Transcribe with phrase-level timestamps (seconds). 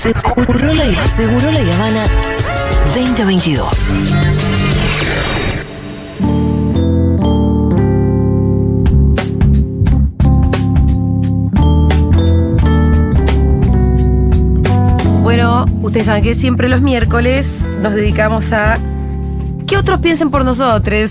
[0.00, 2.04] Seguro la, Seguro la Habana
[2.94, 3.92] 2022.
[15.22, 18.78] Bueno, ustedes saben que siempre los miércoles nos dedicamos a
[19.66, 21.10] que otros piensen por nosotros.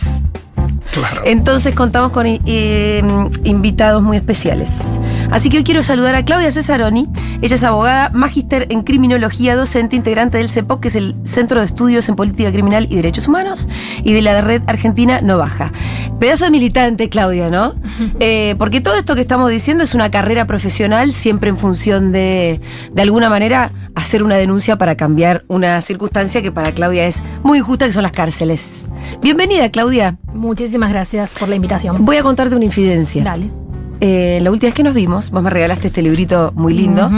[0.91, 1.21] Claro.
[1.25, 3.03] Entonces contamos con eh,
[3.43, 4.99] invitados muy especiales.
[5.31, 7.07] Así que hoy quiero saludar a Claudia Cesaroni.
[7.41, 11.67] Ella es abogada, magíster en criminología, docente, integrante del CEPOC, que es el Centro de
[11.67, 13.69] Estudios en Política Criminal y Derechos Humanos,
[14.03, 15.71] y de la red argentina No Baja.
[16.19, 17.75] Pedazo de militante, Claudia, ¿no?
[18.19, 22.59] Eh, porque todo esto que estamos diciendo es una carrera profesional, siempre en función de,
[22.91, 27.59] de alguna manera, hacer una denuncia para cambiar una circunstancia que para Claudia es muy
[27.59, 28.89] injusta, que son las cárceles.
[29.21, 30.17] Bienvenida, Claudia.
[30.33, 32.03] Muchísimas gracias por la invitación.
[32.03, 33.23] Voy a contarte una infidencia.
[33.23, 33.68] Dale.
[34.01, 37.09] Eh, la última vez que nos vimos, vos me regalaste este librito muy lindo,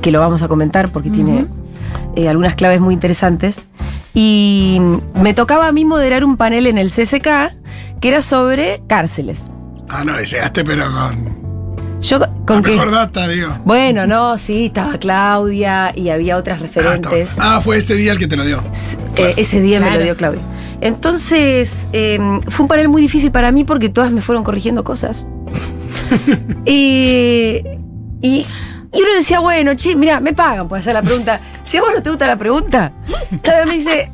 [0.00, 1.46] que lo vamos a comentar porque tiene
[2.16, 3.66] eh, algunas claves muy interesantes.
[4.14, 4.80] Y
[5.14, 7.52] me tocaba a mí moderar un panel en el CCK
[8.00, 9.46] que era sobre cárceles.
[9.88, 11.42] Ah, no, y llegaste, pero con.
[12.00, 12.72] Yo La con que.
[12.72, 13.56] mejor data, digo.
[13.64, 17.36] Bueno, no, sí, estaba Claudia y había otras Ah, referentes.
[17.38, 18.62] Ah, fue ese día el que te lo dio.
[19.16, 20.42] Eh, ese día me lo dio Claudia.
[20.80, 25.24] Entonces, eh, fue un panel muy difícil para mí porque todas me fueron corrigiendo cosas.
[26.64, 27.62] y,
[28.20, 28.46] y,
[28.92, 31.40] y uno decía, bueno, che, mira, me pagan por hacer la pregunta.
[31.62, 32.92] Si a vos no te gusta la pregunta,
[33.42, 34.12] Claudia me dice.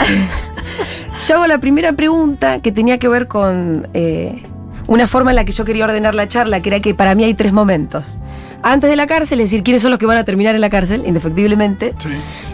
[1.28, 4.42] yo hago la primera pregunta que tenía que ver con eh,
[4.86, 7.24] una forma en la que yo quería ordenar la charla, que era que para mí
[7.24, 8.18] hay tres momentos.
[8.62, 10.70] Antes de la cárcel, es decir, quiénes son los que van a terminar en la
[10.70, 11.94] cárcel, indefectiblemente.
[11.98, 12.10] Sí.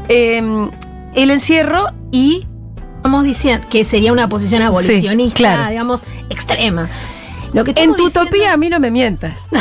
[0.09, 0.69] Eh,
[1.15, 2.47] el encierro y
[3.07, 5.71] Estamos diciendo que sería una posición abolicionista, claro.
[5.71, 6.91] digamos, extrema.
[7.57, 9.49] Lo que en tu diciendo- utopía a mí no me mientas.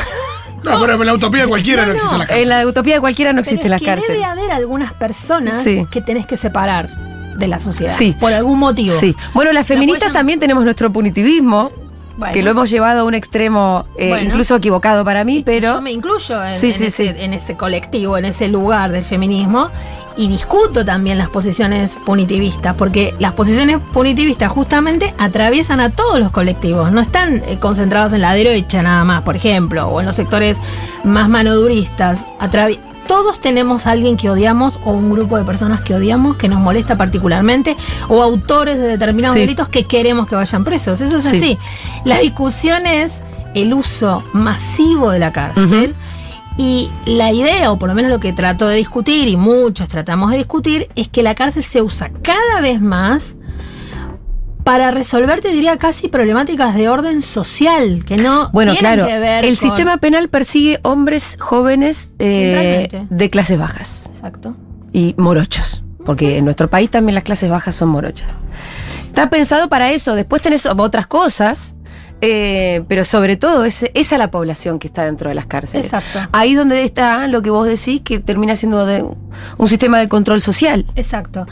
[0.63, 2.41] No, pero en la utopía de cualquiera no, No, existe no, la cárcel.
[2.43, 4.17] en la utopía de cualquiera no existen las que cárceles.
[4.17, 5.85] Debe haber algunas personas Sí.
[5.91, 6.89] que tenés que separar
[7.37, 7.93] de la sociedad.
[7.95, 8.15] Sí.
[8.19, 8.95] Por algún motivo.
[8.99, 9.15] Sí.
[9.35, 11.71] Bueno, las feministas también tenemos nuestro punitivismo,
[12.17, 12.33] Bueno.
[12.33, 14.29] que lo hemos llevado a un extremo eh, Bueno.
[14.29, 17.13] incluso equivocado para mí, pero Yo me incluyo en, Sí, en sí, ese, sí.
[17.17, 19.69] en ese colectivo, en ese lugar del feminismo.
[20.17, 26.31] Y discuto también las posiciones punitivistas, porque las posiciones punitivistas justamente atraviesan a todos los
[26.31, 30.15] colectivos, no están eh, concentrados en la derecha nada más, por ejemplo, o en los
[30.15, 30.61] sectores
[31.03, 32.25] más manoduristas.
[33.07, 36.59] Todos tenemos a alguien que odiamos o un grupo de personas que odiamos, que nos
[36.59, 37.77] molesta particularmente,
[38.09, 39.41] o autores de determinados Sí.
[39.41, 41.01] delitos que queremos que vayan presos.
[41.01, 41.35] Eso es Sí.
[41.37, 41.57] así.
[42.03, 43.21] La discusión es
[43.53, 45.95] el uso masivo de la cárcel.
[46.57, 50.31] Y la idea, o por lo menos lo que trato de discutir, y muchos tratamos
[50.31, 53.35] de discutir, es que la cárcel se usa cada vez más
[54.65, 59.19] para resolver, te diría, casi problemáticas de orden social, que no bueno, tienen claro, que
[59.19, 64.55] ver el con- sistema penal persigue hombres jóvenes eh, de clases bajas Exacto.
[64.91, 68.37] y morochos, porque en nuestro país también las clases bajas son morochas.
[69.05, 71.75] Está pensado para eso, después tenés otras cosas,
[72.21, 75.85] eh, pero sobre todo es, esa es la población que está dentro de las cárceles.
[75.85, 76.19] Exacto.
[76.31, 79.05] Ahí donde está lo que vos decís que termina siendo de
[79.57, 80.85] un sistema de control social.
[80.95, 81.45] Exacto.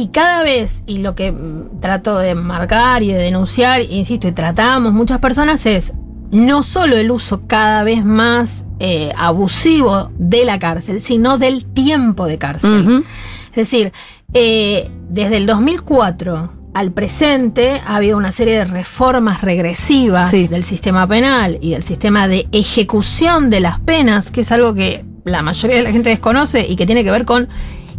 [0.00, 4.32] Y cada vez, y lo que mm, trato de marcar y de denunciar, insisto, y
[4.32, 5.92] tratamos muchas personas, es
[6.30, 12.26] no solo el uso cada vez más eh, abusivo de la cárcel, sino del tiempo
[12.26, 13.04] de cárcel.
[13.50, 13.92] Es decir,
[14.34, 20.46] eh, desde el 2004 al presente ha habido una serie de reformas regresivas Sí.
[20.46, 25.04] del sistema penal y del sistema de ejecución de las penas, que es algo que
[25.24, 27.48] la mayoría de la gente desconoce y que tiene que ver con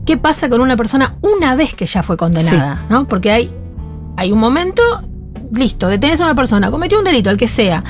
[0.10, 3.08] qué pasa con una persona una vez que ya fue condenada, ¿no?
[3.08, 3.54] Porque hay,
[4.18, 4.82] hay un momento,
[5.54, 7.84] listo, detenés a una persona, cometió un delito, el que sea,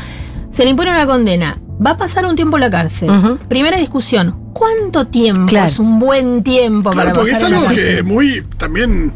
[0.49, 3.09] se le impone una condena, va a pasar un tiempo en la cárcel.
[3.47, 5.67] Primera discusión, ¿cuánto tiempo Claro.
[5.67, 9.13] es un buen tiempo Claro, para porque es pasar algo que muy también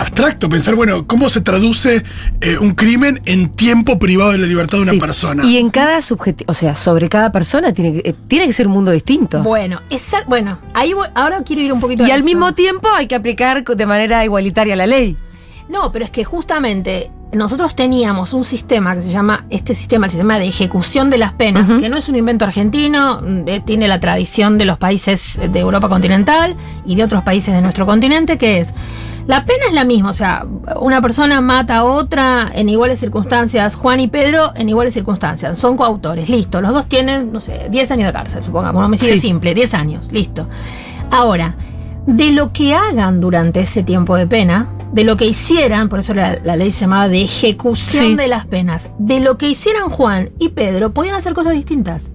[0.00, 2.02] abstracto pensar, bueno, ¿cómo se traduce
[2.40, 4.98] eh, un crimen en tiempo privado de la libertad de una Sí.
[5.00, 5.44] persona?
[5.44, 8.66] Y en cada subjetivo, o sea, sobre cada persona tiene que, eh, tiene que ser
[8.66, 9.42] un mundo distinto.
[9.42, 10.28] Bueno, exacto.
[10.28, 12.24] Bueno, ahí voy- ahora quiero ir un poquito y a al eso.
[12.26, 15.16] mismo tiempo hay que aplicar de manera igualitaria la ley.
[15.68, 20.10] No, pero es que justamente nosotros teníamos un sistema que se llama, este sistema, el
[20.10, 23.86] sistema de ejecución de las penas, que no es un invento argentino, mm, eh, tiene
[23.86, 28.36] la tradición de los países de Europa continental y de otros países de nuestro continente,
[28.36, 28.74] que es,
[29.30, 30.44] la pena es la misma, o sea,
[30.80, 35.76] una persona mata a otra en iguales circunstancias, Juan y Pedro en iguales circunstancias, son
[35.76, 39.20] coautores, listo, los dos tienen, no sé, 10 años de cárcel, supongamos, un homicidio Sí.
[39.20, 40.48] simple, 10 años, listo.
[41.10, 41.54] Ahora,
[42.06, 46.12] de lo que hagan durante ese tiempo de pena, de lo que hicieran, por eso
[46.14, 48.16] la, la ley se llamaba de ejecución Sí.
[48.16, 52.10] de las penas, de lo que hicieran Juan y Pedro, podían hacer cosas distintas.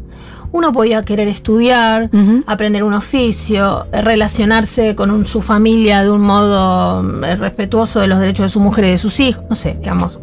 [0.57, 2.09] Uno podía querer estudiar,
[2.47, 8.07] aprender un oficio, eh, relacionarse con un- su familia de un modo eh, respetuoso de
[8.07, 10.19] los derechos de su mujer y de sus hijos, no sé, digamos,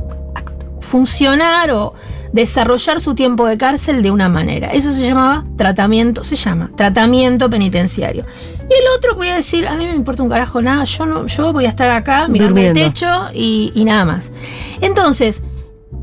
[0.80, 1.94] funcionar o
[2.32, 4.68] desarrollar su tiempo de cárcel de una manera.
[4.72, 8.24] Eso se llamaba tratamiento, se llama tratamiento penitenciario.
[8.70, 11.52] Y el otro podía decir, a mí me importa un carajo nada, yo no, yo
[11.52, 14.32] voy a estar acá mirando el techo y, y nada más.
[14.80, 15.42] Entonces,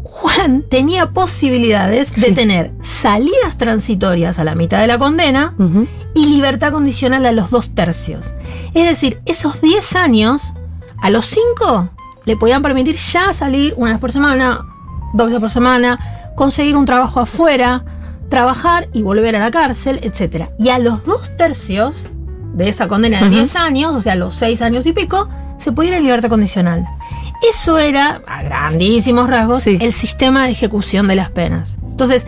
[0.09, 5.53] Juan tenía posibilidades de tener salidas transitorias a la mitad de la condena
[6.15, 8.33] y libertad condicional a los dos tercios.
[8.73, 10.53] Es decir, esos 10 años,
[11.01, 11.89] a los 5,
[12.25, 14.65] le podían permitir ya salir una vez por semana,
[15.13, 17.85] dos veces por semana, conseguir un trabajo afuera,
[18.29, 20.49] trabajar y volver a la cárcel, etc.
[20.57, 22.07] Y a los dos tercios
[22.55, 23.35] de esa condena de Ujú.
[23.35, 25.29] 10 años, o sea, los 6 años y pico,
[25.59, 26.85] se podía ir en libertad condicional.
[27.47, 29.77] Eso era, a grandísimos rasgos, Sí.
[29.79, 31.77] el sistema de ejecución de las penas.
[31.83, 32.25] Entonces,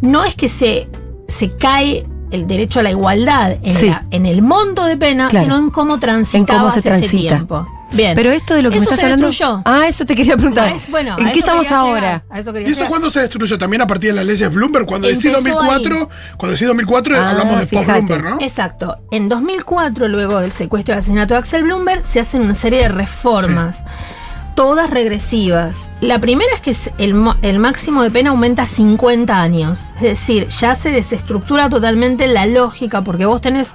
[0.00, 0.88] no es que se,
[1.28, 3.86] se cae el derecho a la igualdad en, Sí.
[3.88, 5.44] la- en el monto de pena, Claro.
[5.44, 7.16] sino en cómo transitaba En cómo se ese transita.
[7.36, 7.66] tiempo.
[7.92, 8.14] Bien.
[8.14, 9.26] Pero esto de lo que Eso me estás se hablando.
[9.26, 9.62] destruyó.
[9.66, 10.68] Ah, eso te quería preguntar.
[10.72, 12.24] Ah, es- bueno, ¿En qué estamos ahora?
[12.34, 12.88] ¿Y eso llegar.
[12.88, 13.58] cuándo se destruyó?
[13.58, 14.86] También a partir de las leyes Bloomberg.
[14.86, 16.08] Cuando decís Empezó 2004,
[16.38, 17.86] cuando decís 2004 Ah, hablamos de fíjate.
[17.92, 18.40] post-Bloomberg, ¿no?
[18.40, 18.96] Exacto.
[19.10, 22.88] En 2004, luego del secuestro y asesinato de Axel Bloomberg, se hacen una serie de
[22.88, 23.84] reformas,
[24.54, 25.90] todas regresivas.
[26.00, 29.90] La primera es que el, el máximo de pena aumenta 50 años.
[29.96, 33.74] Es decir, ya se desestructura totalmente la lógica, porque vos tenés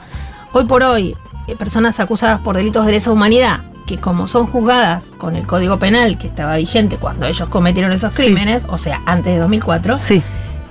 [0.53, 1.15] hoy por hoy
[1.47, 5.79] eh, personas acusadas por delitos de lesa humanidad que como son juzgadas con el Código
[5.79, 8.23] Penal que estaba vigente cuando ellos cometieron esos Sí.
[8.23, 10.21] crímenes, o sea, antes de 2004, Sí.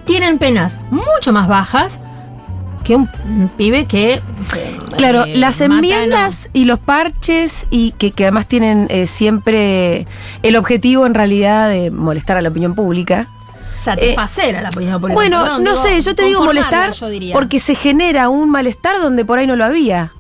[0.04, 2.00] tienen penas mucho más bajas
[2.86, 4.14] que un, un pibe que...
[4.14, 10.06] eh, Claro, eh, las enmiendas y los parches, y que, que además tienen eh, siempre
[10.42, 13.28] el objetivo en realidad de molestar a la opinión pública.
[13.82, 15.14] satisfacer a la opinión pública.
[15.14, 19.24] Bueno, no digo, sé, yo te digo molestar yo porque se genera un malestar donde
[19.24, 20.12] por ahí no lo había.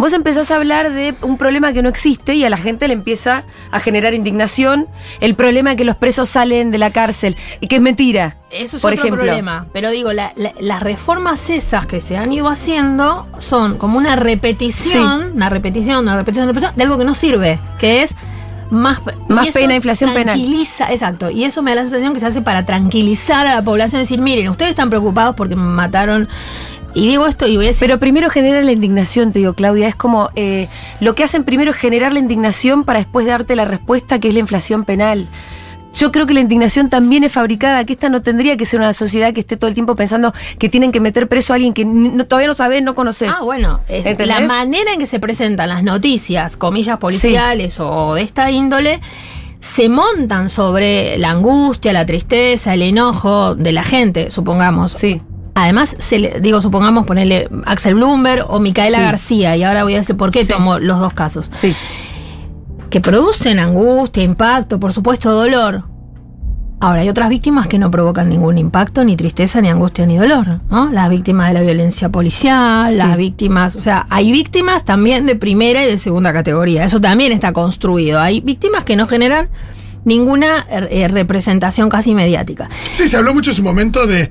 [0.00, 2.94] Vos empezás a hablar de un problema que no existe y a la gente le
[2.94, 4.88] empieza a generar indignación
[5.20, 8.38] el problema de que los presos salen de la cárcel y que es mentira.
[8.50, 9.22] Eso es por otro ejemplo.
[9.24, 9.66] problema.
[9.74, 14.16] Pero digo, la- la- las reformas esas que se han ido haciendo son como una
[14.16, 18.16] repetición, una repetición, una repetición, una repetición de algo que no sirve, que es
[18.70, 20.36] más, Más pena, inflación penal.
[20.36, 21.30] tranquiliza, Exacto.
[21.30, 24.20] Y eso me da la sensación que se hace para tranquilizar a la población, decir,
[24.20, 26.28] miren, ustedes están preocupados porque mataron.
[26.94, 27.86] Y digo esto y voy a decir.
[27.88, 29.88] Pero primero genera la indignación, te digo, Claudia.
[29.88, 30.68] Es como eh,
[31.00, 34.34] lo que hacen primero es generar la indignación para después darte la respuesta que es
[34.34, 35.28] la inflación penal.
[35.92, 38.92] Yo creo que la indignación también es fabricada, que esta no tendría que ser una
[38.92, 41.84] sociedad que esté todo el tiempo pensando que tienen que meter preso a alguien que
[41.84, 43.32] no- todavía no sabes, no conoces.
[43.36, 43.80] Ah, bueno,
[44.26, 49.00] la manera en que se presentan las noticias, comillas policiales o de esta índole,
[49.58, 54.92] se montan sobre la angustia, la tristeza, el enojo de la gente, supongamos.
[54.92, 55.20] Sí.
[55.54, 59.02] Además, se le, digo, supongamos ponerle Axel Bloomberg o Micaela Sí.
[59.02, 60.52] García, y ahora voy a decir por qué Sí.
[60.52, 61.74] tomo los dos casos, Sí.
[62.88, 65.84] que producen angustia, impacto, por supuesto, dolor.
[66.82, 70.60] Ahora, hay otras víctimas que no provocan ningún impacto, ni tristeza, ni angustia, ni dolor,
[70.70, 70.90] ¿no?
[70.90, 72.96] Las víctimas de la violencia policial, Sí.
[72.96, 77.32] las víctimas, o sea, hay víctimas también de primera y de segunda categoría, eso también
[77.32, 78.18] está construido.
[78.20, 79.50] Hay víctimas que no generan
[80.06, 82.70] ninguna eh, representación casi mediática.
[82.92, 84.30] Sí, se habló mucho en su momento de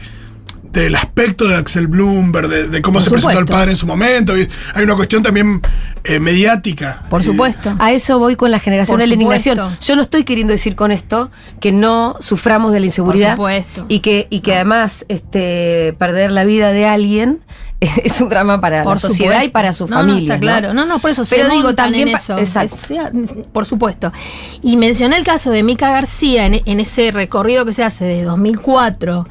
[0.71, 3.88] del aspecto de Axel Bloomberg, de, de cómo Por se presentó el padre en su
[3.88, 4.38] momento.
[4.38, 5.62] y hay una cuestión también
[6.04, 7.06] eh, mediática.
[7.09, 7.76] Por supuesto.
[7.80, 9.49] A eso voy con la generación Por de la supuesto.
[9.52, 9.78] indignación.
[9.81, 13.35] Yo no estoy queriendo decir con esto que no suframos de la inseguridad.
[13.35, 13.85] Por supuesto.
[13.90, 17.40] Y que, y que además este, perder la vida de alguien
[17.80, 19.47] es un drama para Por la sociedad supuesto.
[19.47, 20.16] y para su No, familia.
[20.16, 20.73] No, está claro.
[20.73, 22.38] No, no, por eso Pero se digo, también en eso.
[22.38, 22.76] exacto.
[22.76, 24.11] Es- por supuesto.
[24.61, 28.23] Y mencioné el caso de Mica García en, en ese recorrido que se hace de
[28.23, 29.28] 2004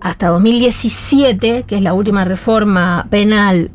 [0.00, 3.70] hasta 2017, que es la última reforma penal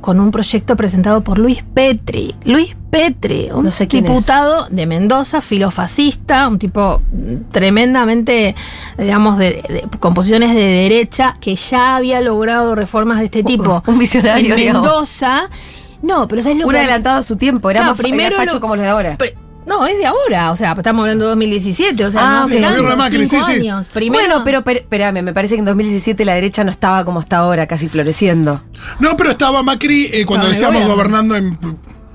[0.00, 2.34] con un proyecto presentado por Luis Petri.
[2.44, 7.02] Luis Petri, un No sé diputado de Mendoza, filofascista, un tipo
[7.50, 8.54] tremendamente,
[8.96, 13.82] digamos, de, de- con posiciones de derecha, que ya había logrado reformas de este tipo.
[13.86, 14.82] un visionario, En digamos.
[14.82, 15.48] Mendoza.
[16.00, 18.44] No, pero ¿sabes lo Un que adelantado a su tiempo, era Claro, más primero era
[18.44, 19.16] facho lo- como los de ahora.
[19.16, 19.34] Pre-
[19.68, 22.90] No, es de ahora, o sea, estamos hablando de 2017, o sea, Ah, no Gobierno
[22.90, 23.58] de Macri, cinco sí, sí.
[23.60, 23.86] años.
[23.92, 27.20] Primero, bueno, pero per- espérame, me parece que en 2017 la derecha no estaba como
[27.20, 28.62] está ahora, casi floreciendo.
[28.98, 31.58] No, pero estaba Macri eh, cuando decíamos gobernando en.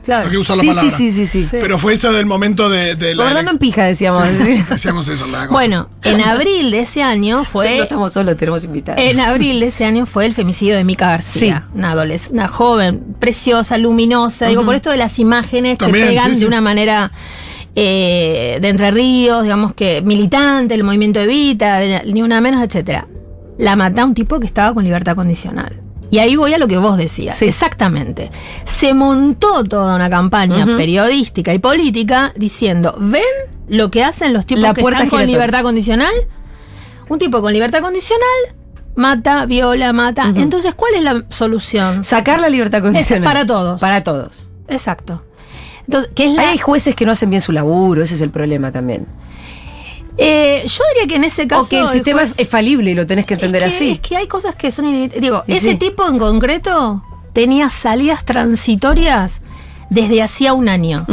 [0.04, 0.30] Claro.
[0.30, 0.98] No usar Sí, la sí, palabra.
[0.98, 1.58] sí, sí, sí, Sí.
[1.62, 3.24] Pero fue eso del momento de, de la.
[3.24, 4.28] Gobernando en pija, decíamos.
[4.44, 5.52] Sí, decíamos eso, la cosa.
[5.54, 9.00] Bueno, en abril de ese año No fue estamos solos, tenemos invitados.
[9.02, 13.16] En abril de ese año fue el femicidio de Mica García, una adolescente, una joven,
[13.18, 14.48] preciosa, luminosa.
[14.48, 16.42] Digo, por esto de las imágenes que pegan sí, sí.
[16.42, 17.14] de una manera
[17.76, 23.08] eh, de Entre Ríos, digamos que militante, el movimiento Evita, de- ni una menos, etcétera.
[23.58, 25.80] la mata un tipo que estaba con libertad condicional.
[26.10, 27.36] Y ahí voy a lo que vos decías.
[27.36, 27.46] Sí.
[27.46, 28.30] Exactamente.
[28.66, 33.22] Se montó toda una campaña periodística y política diciendo, ¿ven
[33.68, 36.14] lo que hacen los tipos La que están con libertad condicional?
[37.10, 38.28] Un tipo con libertad condicional
[38.96, 40.32] mata, viola, mata.
[40.36, 42.04] Entonces, ¿cuál es la solución?
[42.04, 43.24] Sacar la libertad condicional.
[43.24, 43.82] para todos.
[43.82, 44.52] Para todos.
[44.68, 45.24] Exacto.
[45.86, 48.22] Entonces, ¿qué es la, Ahí hay jueces que no hacen bien su laburo, ese es
[48.22, 49.06] el problema también.
[50.18, 51.64] Eh, yo diría que en ese caso.
[51.64, 53.92] o que el sistema juez- es, falible y lo tenés que entender es que, así.
[53.92, 55.22] Es que hay cosas que son inevitables.
[55.22, 55.78] Digo, Y ese sí.
[55.78, 59.42] tipo en concreto tenía salidas transitorias
[59.90, 61.06] desde hacía un año.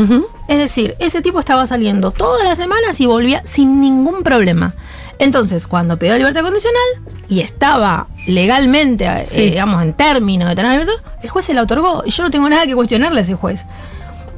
[0.48, 4.74] Es decir, ese tipo estaba saliendo todas las semanas y volvía sin ningún problema.
[5.18, 6.82] Entonces, cuando pidió la libertad condicional
[7.28, 11.62] y estaba legalmente, eh, digamos, en términos de tener la libertad, el juez se la
[11.62, 12.02] otorgó.
[12.06, 13.66] Y yo no tengo nada que cuestionarle a ese juez.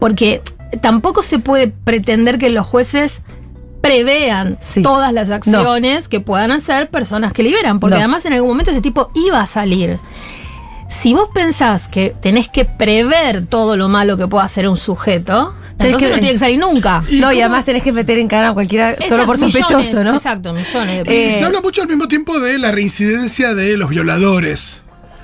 [0.03, 0.43] Porque
[0.81, 3.21] tampoco se puede pretender que los jueces
[3.81, 4.83] prevean Sí.
[4.83, 7.79] todas las acciones que puedan hacer personas que liberan.
[7.79, 8.01] Porque No.
[8.01, 10.01] además en algún momento ese tipo iba a salir.
[10.89, 15.55] Si vos pensás que tenés que prever todo lo malo que pueda hacer un sujeto,
[15.79, 17.05] Tenés entonces que- no tiene que salir nunca.
[17.09, 19.79] ¿Y no, y cómo- además tenés que meter en cara a cualquiera solo por sospechoso,
[19.79, 20.15] millones, ¿no?
[20.17, 23.89] Exacto, millones de Eh, se habla mucho al mismo tiempo de la reincidencia de los
[23.91, 24.83] violadores.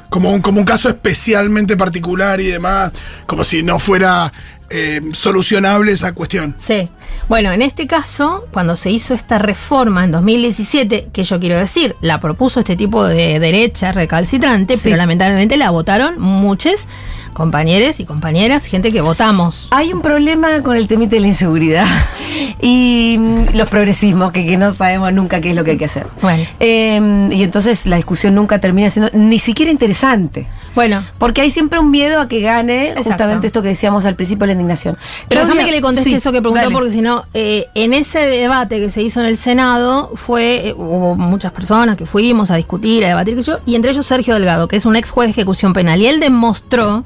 [0.08, 2.92] Como un, como un caso especialmente particular y demás.
[3.26, 4.32] Como si no fuera
[4.70, 6.54] eh, solucionable esa cuestión.
[6.58, 6.88] Sí.
[7.28, 11.94] Bueno, en este caso, cuando se hizo esta reforma en 2017, que yo quiero decir,
[12.00, 14.82] la propuso este tipo de derecha recalcitrante, Sí.
[14.84, 16.86] pero lamentablemente la votaron muchos
[17.34, 19.68] compañeros y compañeras, gente que votamos.
[19.70, 21.86] Hay un problema con el temite de la inseguridad
[22.60, 25.84] y mm, los progresismos, que, que no sabemos nunca qué es lo que hay que
[25.84, 26.06] hacer.
[26.20, 26.44] Bueno.
[26.58, 30.46] Eh, y entonces la discusión nunca termina siendo ni siquiera interesante.
[30.74, 33.10] Bueno, Porque hay siempre un miedo a que gane Exacto.
[33.10, 34.96] justamente esto que decíamos al principio, la indignación.
[35.28, 36.72] Pero déjame que le conteste sí, eso que preguntó, dale.
[36.72, 40.74] porque si no, eh, en ese debate que se hizo en el Senado, fue, eh,
[40.76, 44.76] hubo muchas personas que fuimos a discutir, a debatir, y entre ellos Sergio Delgado, que
[44.76, 47.04] es un ex juez de ejecución penal, y él demostró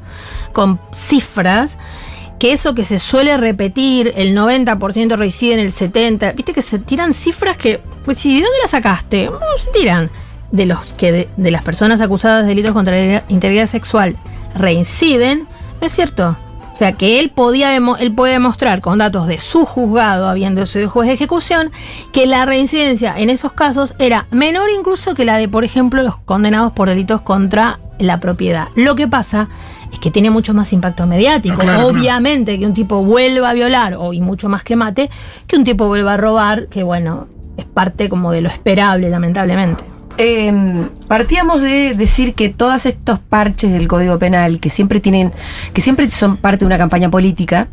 [0.53, 1.79] con cifras
[2.39, 6.81] que eso que se suele repetir, el 90% reside en el 70%, viste que se
[6.81, 9.27] tiran cifras que, pues ¿de dónde las sacaste?
[9.27, 10.11] No, se tiran.
[10.53, 14.17] De los que de, de las personas acusadas de delitos contra la integridad sexual
[14.55, 15.49] reinciden,
[15.81, 16.37] no es cierto.
[16.73, 20.89] O sea, que él podía él puede demostrar con datos de su juzgado, habiendo sido
[20.89, 21.71] juez de ejecución,
[22.13, 26.17] que la reincidencia en esos casos era menor incluso que la de, por ejemplo, los
[26.17, 28.69] condenados por delitos contra la propiedad.
[28.75, 29.49] Lo que pasa
[29.93, 31.57] es que tiene mucho más impacto mediático.
[31.59, 35.11] Ah, claro, Obviamente que un tipo vuelva a violar, o y mucho más que mate,
[35.47, 37.29] que un tipo vuelva a robar, que bueno,
[37.59, 39.92] es parte como de lo esperable, lamentablemente.
[40.19, 40.53] Eh,
[41.09, 45.33] partíamos de decir que todos estos parches del Código Penal, que siempre tienen,
[45.73, 47.69] que siempre son parte de una campaña política,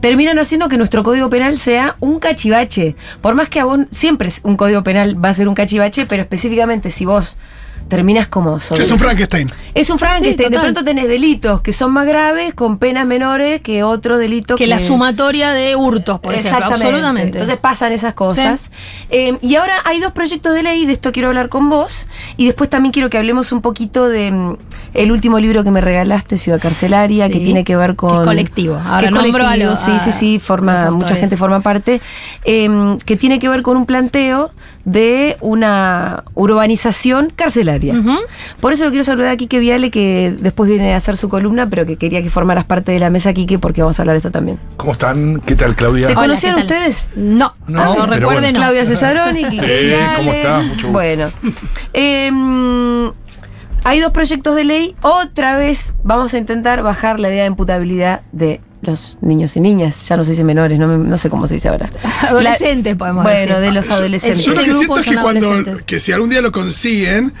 [0.00, 2.96] terminan haciendo que nuestro Código Penal sea un cachivache.
[3.20, 6.22] Por más que a vos, siempre un Código Penal va a ser un cachivache, pero
[6.22, 7.36] específicamente si vos
[7.90, 8.84] terminas como sobre.
[8.84, 9.50] es un Frankenstein.
[9.74, 10.48] Es un Frankenstein.
[10.48, 14.56] Sí, de pronto tenés delitos que son más graves con penas menores que otro delito
[14.56, 16.50] Que la sumatoria de hurtos, por ejemplo.
[16.50, 16.86] Exactamente.
[16.86, 17.38] Absolutamente.
[17.38, 18.70] Entonces pasan esas cosas.
[19.10, 22.06] Eh, y ahora hay dos proyectos de ley, de esto quiero hablar con vos.
[22.38, 24.56] Y después también quiero que hablemos un poquito de mm,
[24.94, 28.10] el último libro que me regalaste, Ciudad Carcelaria, Sí, que tiene que ver con.
[28.10, 28.74] que es colectivo.
[28.76, 32.00] Ahora que es a colectivo, los- sí, sí, sí, forma, mucha gente forma parte.
[32.44, 34.52] eh, que tiene que ver con un planteo
[34.84, 37.79] de una urbanización carcelaria.
[38.60, 41.68] Por eso lo quiero saludar a Quique Viale, que después viene a hacer su columna,
[41.70, 44.18] pero que quería que formaras parte de la mesa, Quique, porque vamos a hablar de
[44.18, 44.58] esto también.
[44.76, 45.40] ¿Cómo están?
[45.46, 46.06] ¿Qué tal, Claudia?
[46.06, 47.10] ¿Se Hola, conocían ustedes?
[47.16, 48.40] No, No, bueno.
[48.40, 48.52] no.
[48.58, 50.16] Claudia Cesaroni, Quique Sí, Viale.
[50.16, 50.64] ¿cómo estás?
[50.64, 50.92] Mucho gusto.
[50.92, 51.30] Bueno.
[51.92, 53.12] Em,
[53.84, 54.94] hay dos proyectos de ley.
[55.02, 60.08] Otra vez vamos a intentar bajar la idea de imputabilidad de los niños y niñas.
[60.08, 61.90] Ya no se dice menores, no, me- no sé cómo se dice ahora.
[62.28, 63.66] Adolescentes, podemos Bueno, decir.
[63.68, 64.44] de los adolescentes.
[64.44, 65.46] Yo lo que siento es que cuando.
[65.50, 65.82] adolescentes.
[65.84, 67.32] Que si algún día lo consiguen.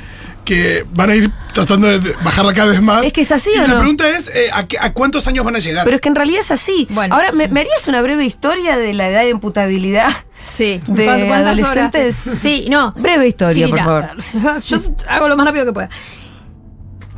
[0.50, 3.06] Que van a ir tratando de bajarla cada vez más.
[3.06, 3.78] Es que es así, Y ¿o la no?
[3.78, 5.84] pregunta es: eh, ¿a, qué- a cuántos años van a llegar?
[5.84, 6.88] Pero es que en realidad es así.
[6.90, 7.52] Bueno, Ahora, ¿me, sí.
[7.52, 10.10] me harías una breve historia de la edad de imputabilidad?
[10.38, 10.80] Sí.
[10.88, 12.24] de adolescentes?
[12.40, 12.92] Sí, no.
[12.96, 14.60] Breve historia, Chiquita, por favor.
[14.66, 14.76] Yo
[15.08, 15.88] hago lo más rápido que pueda.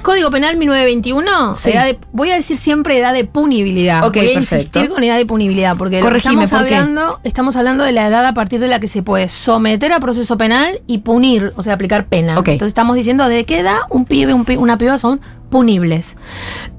[0.03, 1.71] Código Penal 1921, Sí.
[1.71, 4.05] edad de- voy a decir siempre edad de punibilidad.
[4.07, 4.55] Ok, voy a perfecto.
[4.57, 6.75] insistir con edad de punibilidad, porque Corregime, estamos ¿por qué?
[6.77, 10.01] hablando, estamos hablando de la edad a partir de la que se puede someter a
[10.01, 12.39] proceso penal y punir, o sea, aplicar pena.
[12.39, 12.49] Ok.
[12.49, 16.17] Entonces estamos diciendo de qué edad un pibe, un una piba son punibles.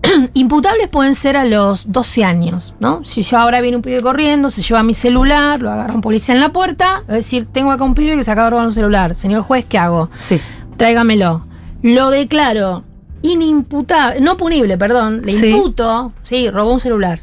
[0.34, 3.04] Imputables pueden ser a los 12 años, ¿no?
[3.04, 6.34] Si yo ahora viene un pibe corriendo, se lleva mi celular, lo agarra un policía
[6.36, 8.72] en la puerta, es decir, tengo acá un pibe que se acaba de robar un
[8.74, 9.16] celular.
[9.16, 10.10] Señor juez, ¿qué hago?
[10.18, 10.40] Sí.
[10.78, 11.46] tráigamelo.
[11.84, 12.84] Lo declaro
[13.24, 15.48] inimputable, no punible, perdón, le Sí.
[15.50, 17.20] imputo, sí, robó un celular.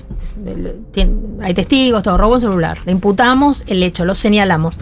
[1.42, 2.78] Hay testigos, todo, robó un celular.
[2.84, 4.76] Le imputamos el hecho, lo señalamos.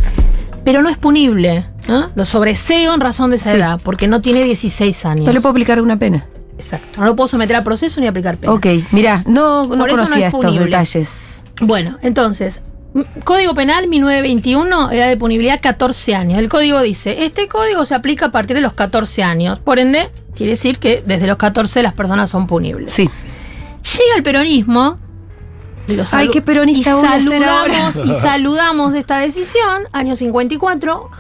[0.65, 1.65] pero no es punible.
[1.89, 2.11] ¿no?
[2.15, 3.57] Lo sobreseo en razón de esa Sí.
[3.57, 5.25] edad, porque no tiene 16 años.
[5.25, 6.27] No le puedo aplicar una pena.
[6.59, 7.01] Exacto.
[7.01, 8.53] No lo puedo someter a proceso ni aplicar pena.
[8.53, 11.45] Ok, mirá, no, no Por eso no conocía es estos detalles.
[11.63, 12.61] Bueno, entonces,
[13.25, 16.39] Código Penal 1921, edad de punibilidad 14 años.
[16.39, 19.59] El código dice, este código se aplica a partir de los 14 años.
[19.59, 22.93] Por ende, quiere decir que desde los 14 las personas son punibles.
[22.93, 23.09] Sí.
[23.83, 24.99] Llega el peronismo.
[25.87, 30.17] y lo Ay, qué peronista y voy a ser saludamos, y saludamos esta decisión, año
[30.17, 31.11] 54.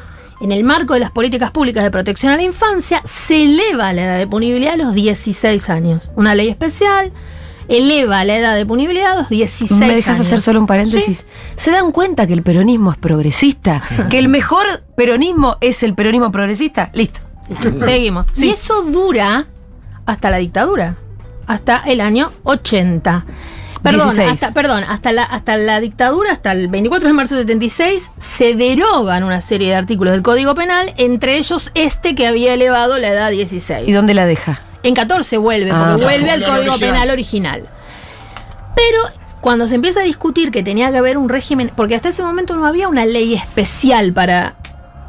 [0.41, 4.05] En el marco de las políticas públicas de protección a la infancia, se eleva la
[4.05, 6.13] edad de punibilidad a los 16 años.
[6.17, 7.13] Una ley especial
[7.69, 10.27] eleva la edad de punibilidad a los 16 ¿Me dejas años.
[10.27, 11.27] hacer solo un paréntesis?
[11.55, 13.83] ¿Se dan cuenta que el peronismo es progresista?
[14.11, 16.91] ¿Que el mejor peronismo es el peronismo progresista?
[16.95, 17.21] Listo.
[17.81, 18.27] Seguimos.
[18.33, 18.47] Sí.
[18.47, 19.47] Y eso dura
[20.07, 20.97] hasta la dictadura,
[21.47, 23.27] hasta el año 80.
[23.83, 24.31] Perdón, 16.
[24.31, 28.55] hasta, perdón hasta, la, hasta la dictadura, hasta el 24 de marzo de 76, se
[28.55, 33.09] derogan una serie de artículos del Código Penal, entre ellos este que había elevado la
[33.09, 33.89] edad a 16.
[33.89, 34.61] ¿Y dónde la deja?
[34.89, 35.85] En 14 vuelve, Ah.
[35.91, 36.81] porque vuelve al Código original.
[36.81, 37.63] Penal original.
[38.75, 38.99] Pero
[39.41, 42.57] cuando se empieza a discutir que tenía que haber un régimen, porque hasta ese momento
[42.57, 44.55] no había una ley especial para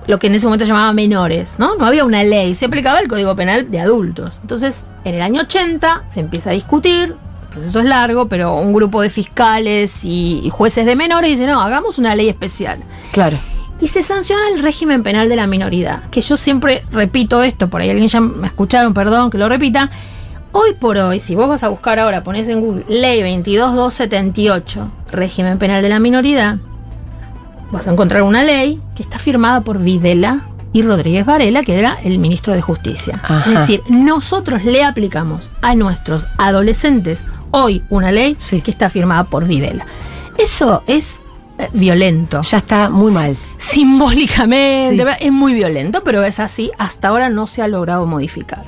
[0.07, 1.75] lo que en ese momento llamaba menores, ¿no?
[1.75, 4.33] No había una ley, se aplicaba el Código Penal de adultos.
[4.41, 8.73] Entonces, en el año 80 se empieza a discutir, el proceso es largo, pero un
[8.73, 12.79] grupo de fiscales y, y jueces de menores dice, no, hagamos una ley especial.
[13.11, 13.37] Claro.
[13.81, 16.03] Y se sanciona el régimen penal de la minoridad.
[16.11, 19.89] Que yo siempre repito esto, por ahí alguien ya me escucharon, perdón que lo repita.
[20.51, 25.57] Hoy por hoy, si vos vas a buscar ahora, pones en Google Ley 22278, régimen
[25.59, 26.57] penal de la minoridad,
[27.71, 30.41] vas a encontrar una ley que está firmada por Videla
[30.73, 33.19] y Rodríguez Varela, que era el ministro de Justicia.
[33.23, 33.43] Ajá.
[33.51, 38.61] Es decir, nosotros le aplicamos a nuestros adolescentes hoy una ley Sí.
[38.61, 39.85] que está firmada por Videla.
[40.37, 41.21] Eso es
[41.73, 43.37] violento Ya está muy mal.
[43.57, 45.03] simbólicamente.
[45.03, 45.09] Sí.
[45.19, 46.71] Es muy violento, pero es así.
[46.77, 48.63] Hasta ahora no se ha logrado modificar.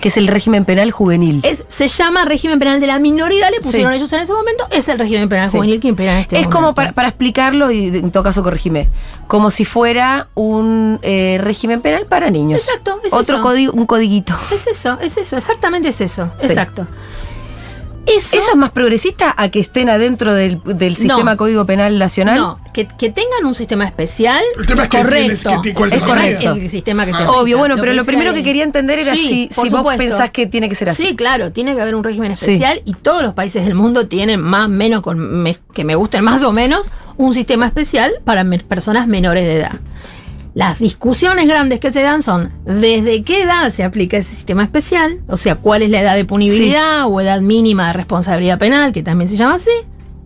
[0.00, 1.40] Que es el régimen penal juvenil.
[1.42, 3.96] Es, se llama régimen penal de la minoridad, le pusieron Sí.
[3.96, 4.68] ellos en ese momento.
[4.70, 5.56] Es el régimen penal Sí.
[5.56, 8.88] juvenil que impera en este Es como para, para explicarlo, y en todo caso corregime,
[9.26, 12.60] como si fuera un eh, régimen penal para niños.
[12.64, 13.42] Exacto, es Otro eso.
[13.42, 14.34] código, un codiguito.
[14.54, 16.30] Es eso, es eso, exactamente es eso.
[16.36, 16.46] Sí.
[16.46, 16.86] Exacto.
[18.16, 22.38] Eso, ¿Eso es más progresista a que estén adentro del, del sistema Código Penal Nacional?
[22.38, 24.42] No, que, que tengan un sistema especial.
[24.58, 25.60] El tema es que correcto.
[25.62, 26.14] que cuál es se correcto.
[26.44, 26.50] maneja.
[26.56, 27.22] Es el sistema que se Ah.
[27.22, 27.40] aplica.
[27.40, 30.68] Obvio, bueno, pero lo primero que quería entender era Sí, si, vos pensás que tiene
[30.68, 31.06] que ser así.
[31.08, 34.40] Sí, claro, tiene que haber un régimen especial y todos los países del mundo tienen
[34.40, 38.58] más menos con me- que me gusten más o menos un sistema especial para me-
[38.60, 39.72] personas menores de edad.
[40.58, 45.20] Las discusiones grandes que se dan son desde qué edad se aplica ese sistema especial,
[45.28, 49.04] o sea, cuál es la edad de punibilidad o edad mínima de responsabilidad penal, que
[49.04, 49.70] también se llama así,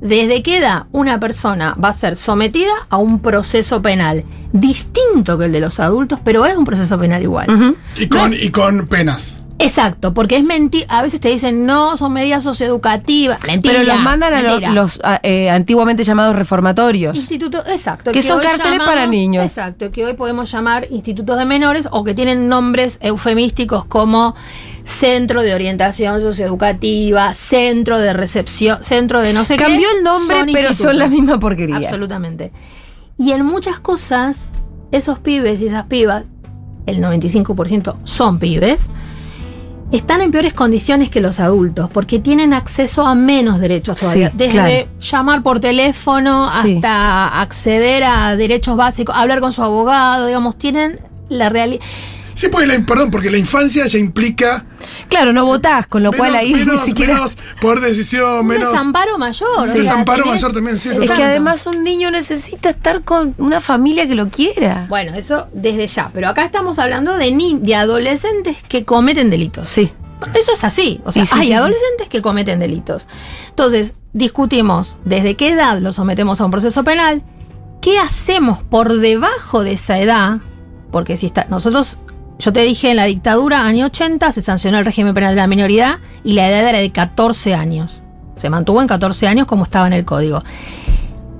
[0.01, 5.45] desde qué edad una persona va a ser sometida a un proceso penal distinto que
[5.45, 7.77] el de los adultos, pero es un proceso penal igual.
[7.99, 9.41] Y con, y con penas.
[9.62, 10.87] Exacto, porque es mentira.
[10.88, 13.42] A veces te dicen, no, son medidas socioeducativas.
[13.46, 13.75] Mentira.
[13.79, 17.14] Pero los mandan a los a, eh, antiguamente llamados reformatorios.
[17.14, 18.12] Institutos, exacto.
[18.12, 19.44] Que son cárceles para niños.
[19.44, 24.35] Exacto, que hoy podemos llamar institutos de menores o que tienen nombres eufemísticos como
[24.85, 29.64] centro de orientación socioeducativa, centro de recepción, centro de no sé qué.
[29.64, 31.77] Cambió el nombre, Son pero son la misma porquería.
[31.77, 32.53] Absolutamente.
[33.18, 34.51] Y en muchas cosas,
[34.90, 36.25] esos pibes y esas pibas,
[36.87, 38.88] el 95% son pibes,
[39.92, 44.28] están en peores condiciones que los adultos, porque tienen acceso a menos derechos todavía.
[44.31, 44.88] Sí, Desde claro.
[45.00, 46.76] llamar por teléfono Sí.
[46.76, 51.85] hasta acceder a derechos básicos, hablar con su abogado, digamos, tienen la realidad.
[52.35, 54.64] Sí, porque la, perdón, porque la infancia ya implica.
[55.09, 57.14] Claro, no votás, con lo cual ahí menos, ni siquiera.
[57.14, 58.71] menos poder de decisión, Un menos.
[58.73, 59.64] desamparo mayor.
[59.66, 61.16] Sea, desamparo tenés- mayor también, sí, es total.
[61.16, 64.87] que además un niño necesita estar con una familia que lo quiera.
[64.88, 66.11] Bueno, eso desde ya.
[66.12, 69.66] Pero acá estamos hablando de, ni de adolescentes que cometen delitos.
[69.66, 69.92] Sí.
[70.35, 71.01] Eso es así.
[71.05, 71.55] O sea, Sí, sí, hay sí, sí.
[71.55, 73.09] adolescentes que cometen delitos.
[73.49, 77.23] Entonces, discutimos desde qué edad los sometemos a un proceso penal,
[77.81, 80.38] qué hacemos por debajo de esa edad,
[80.92, 81.47] porque si está.
[81.51, 81.99] Nosotros,
[82.38, 85.47] yo te dije en la dictadura, año 80, se sancionó el régimen penal de la
[85.47, 88.03] minoridad y la edad era de 14 años.
[88.37, 90.42] Se mantuvo en 14 años como estaba en el código.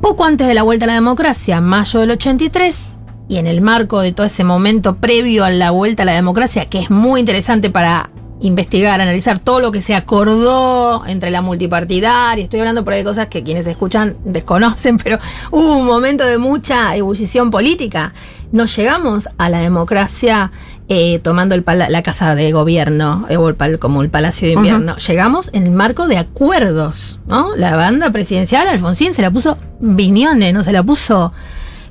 [0.01, 2.87] Poco antes de la vuelta a la democracia, mayo del 83,
[3.29, 6.67] y en el marco de todo ese momento previo a la vuelta a la democracia,
[6.67, 8.11] que es muy interesante para
[8.43, 13.05] investigar, analizar todo lo que se acordó entre la multipartidaria, estoy hablando por ahí de
[13.05, 15.19] cosas que quienes escuchan desconocen, pero
[15.51, 18.13] hubo un momento de mucha ebullición política.
[18.51, 20.53] Nos llegamos a la democracia
[20.89, 24.47] eh, tomando el pala- la casa de gobierno, eh, o el pal- como el Palacio
[24.49, 24.97] de Invierno.
[24.97, 27.57] Llegamos en el marco de acuerdos, ¿no?
[27.57, 31.33] La banda presidencial, Alfonsín, se la puso Viñones, no se la puso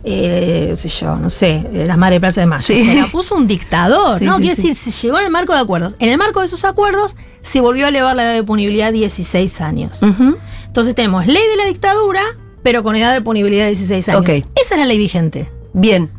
[0.03, 2.63] eh, sé yo, no sé, eh, las madres de Plaza de Mayo.
[2.63, 2.83] Sí.
[2.85, 4.37] Se la puso un dictador, Sí, ¿no?
[4.37, 5.95] sí, Quiere decir, se llegó en el marco de acuerdos.
[5.99, 8.91] En el marco de esos acuerdos se volvió a elevar la edad de punibilidad a
[8.91, 9.99] 16 años.
[10.65, 12.21] Entonces tenemos ley de la dictadura,
[12.63, 14.27] pero con edad de punibilidad de 16 años.
[14.27, 15.51] Esa es la ley vigente.
[15.73, 16.09] Bien.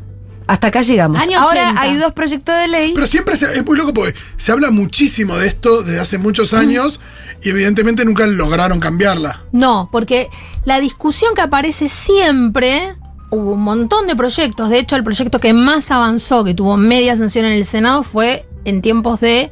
[0.47, 1.21] Hasta acá llegamos.
[1.21, 1.81] Año Ahora 80.
[1.83, 2.93] hay dos proyectos de ley.
[2.95, 6.53] Pero siempre se- es muy loco porque se habla muchísimo de esto desde hace muchos
[6.55, 7.01] años
[7.43, 9.43] y evidentemente nunca lograron cambiarla.
[9.53, 10.29] No, porque
[10.65, 12.95] la discusión que aparece siempre,
[13.31, 17.17] hubo un montón de proyectos, de hecho el proyecto que más avanzó, que tuvo media
[17.17, 19.51] sanción en el Senado, fue en tiempos de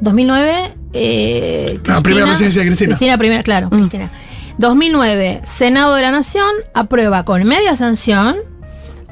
[0.00, 0.74] 2009.
[0.94, 2.88] Eh, La primera presidencia de Cristina.
[2.96, 3.78] Cristina primera, claro, Mm.
[3.88, 4.10] Cristina.
[4.58, 8.36] 2009, Senado de la Nación aprueba con media sanción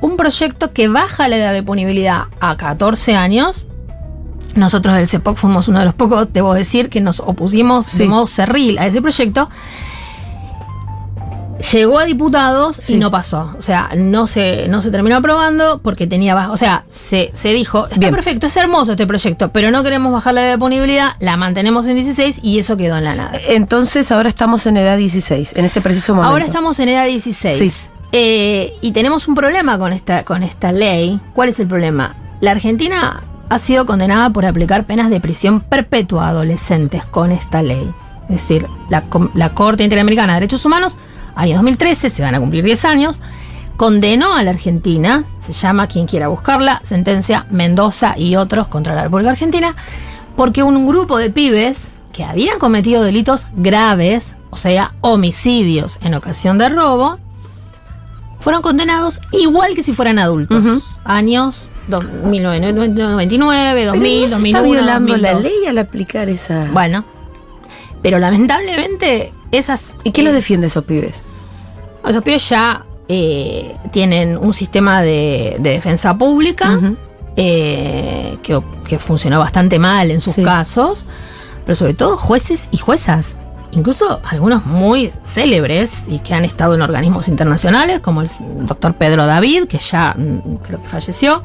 [0.01, 3.67] un proyecto que baja la edad de punibilidad a 14 años.
[4.55, 7.99] Nosotros del CEPOC fuimos uno de los pocos, debo decir, que nos opusimos Sí.
[7.99, 9.49] de modo cerril a ese proyecto.
[11.73, 12.95] Llegó a diputados Sí.
[12.95, 13.55] y no pasó.
[13.59, 16.51] O sea, no se, no se terminó aprobando porque tenía baja.
[16.53, 18.15] O sea, se, se dijo, está Bien.
[18.15, 21.87] perfecto, es hermoso este proyecto, pero no queremos bajar la edad de punibilidad, la mantenemos
[21.87, 23.33] en 16 y eso quedó en la nada.
[23.51, 26.33] Entonces ahora estamos en edad 16, en este preciso momento.
[26.33, 27.59] Ahora estamos en edad 16.
[27.59, 27.90] Sí.
[28.13, 31.21] Eh, y tenemos un problema con esta, con esta ley.
[31.35, 32.17] ¿Cuál es el problema?
[32.41, 37.63] La Argentina ha sido condenada por aplicar penas de prisión perpetua a adolescentes con esta
[37.63, 37.93] ley.
[38.29, 40.97] Es decir, la, la Corte Interamericana de Derechos Humanos,
[41.35, 43.21] año 2013, se van a cumplir 10 años,
[43.77, 49.05] condenó a la Argentina, se llama quien quiera buscarla, sentencia Mendoza y otros contra la
[49.05, 49.75] República Argentina,
[50.37, 56.59] porque un grupo de pibes que habían cometido delitos graves, o sea, homicidios en ocasión
[56.59, 57.19] de robo,
[58.41, 60.67] fueron condenados igual que si fueran adultos.
[60.67, 60.83] Ujú.
[61.05, 65.43] Años dos- 1999, 2000, Pero no se 2001, está violando la 2002.
[65.43, 66.69] ley al aplicar esa.
[66.73, 67.05] Bueno,
[68.03, 69.95] pero lamentablemente esas...
[70.05, 71.23] ¿Y eh, los defiende esos pibes?
[72.07, 76.79] Esos pibes ya eh, tienen un sistema de, de defensa pública
[77.37, 80.43] eh, que, que funcionó bastante mal en sus Sí.
[80.43, 81.05] casos,
[81.67, 83.37] pero sobre todo jueces y juezas,
[83.73, 88.29] incluso algunos muy célebres y que han estado en organismos internacionales, como el
[88.67, 91.43] doctor Pedro David, que ya mm, creo que falleció,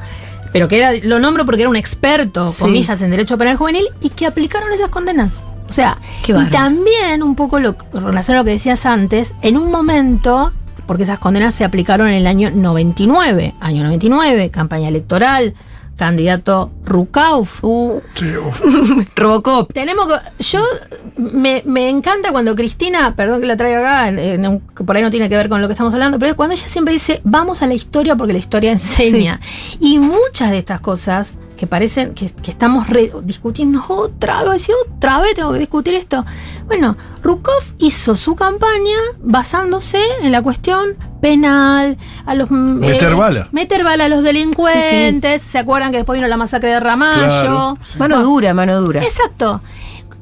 [0.52, 2.62] pero que era, lo nombro porque era un experto, Sí.
[2.62, 5.44] comillas, en derecho penal juvenil y que aplicaron esas condenas.
[5.68, 9.56] O sea, Qué y también un poco lo relacionado a lo que decías antes, en
[9.56, 10.52] un momento,
[10.86, 15.54] porque esas condenas se aplicaron en el año 99, año 99, campaña electoral,
[15.96, 17.64] candidato Rukauf.
[17.64, 18.60] Uh, Sí, uf.
[19.16, 19.72] Robocop.
[19.72, 20.44] tenemos que.
[20.44, 20.60] Yo.
[21.16, 24.96] Me, me encanta cuando Cristina, perdón que la traiga acá, en- en un- que por
[24.96, 26.92] ahí no tiene que ver con lo que estamos hablando, pero es cuando ella siempre
[26.92, 29.40] dice, vamos a la historia porque la historia enseña.
[29.80, 34.72] Y muchas de estas cosas que parecen que, que estamos re- discutiendo otra vez y
[34.72, 36.24] otra vez tengo que discutir esto.
[36.66, 43.48] Bueno, Rukov hizo su campaña basándose en la cuestión penal, a los Meter bala.
[43.52, 45.42] meter bala a los delincuentes.
[45.42, 47.26] ¿Se acuerdan que después vino la masacre de Ramallo?
[47.26, 47.78] Claro.
[47.98, 49.02] Mano dura, mano dura.
[49.02, 49.60] Exacto.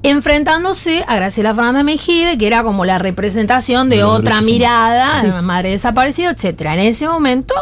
[0.04, 5.26] Enfrentándose a Graciela Fernández Mejide, que era como la representación de otra mirada, Sí.
[5.28, 6.74] de madre desaparecida, etcétera.
[6.74, 7.54] En ese momento,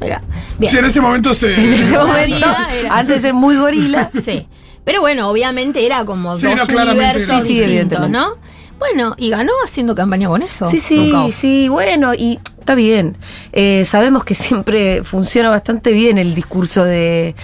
[0.00, 0.20] era
[0.58, 0.70] bien.
[0.70, 1.54] Sí, en ese momento se.
[1.54, 4.10] En ese momento, era- antes de ser muy gorila.
[4.24, 4.46] Sí.
[4.84, 7.40] Pero bueno, obviamente era como Sí, dos no, universos era.
[7.40, 8.10] Sí, sí, distintos.
[8.10, 8.34] ¿no?
[8.80, 10.66] Bueno, y ganó haciendo campaña con eso.
[10.66, 13.16] Sí, sí, sí, bueno, y está bien.
[13.52, 17.34] Eh, sabemos que siempre funciona bastante bien el discurso de,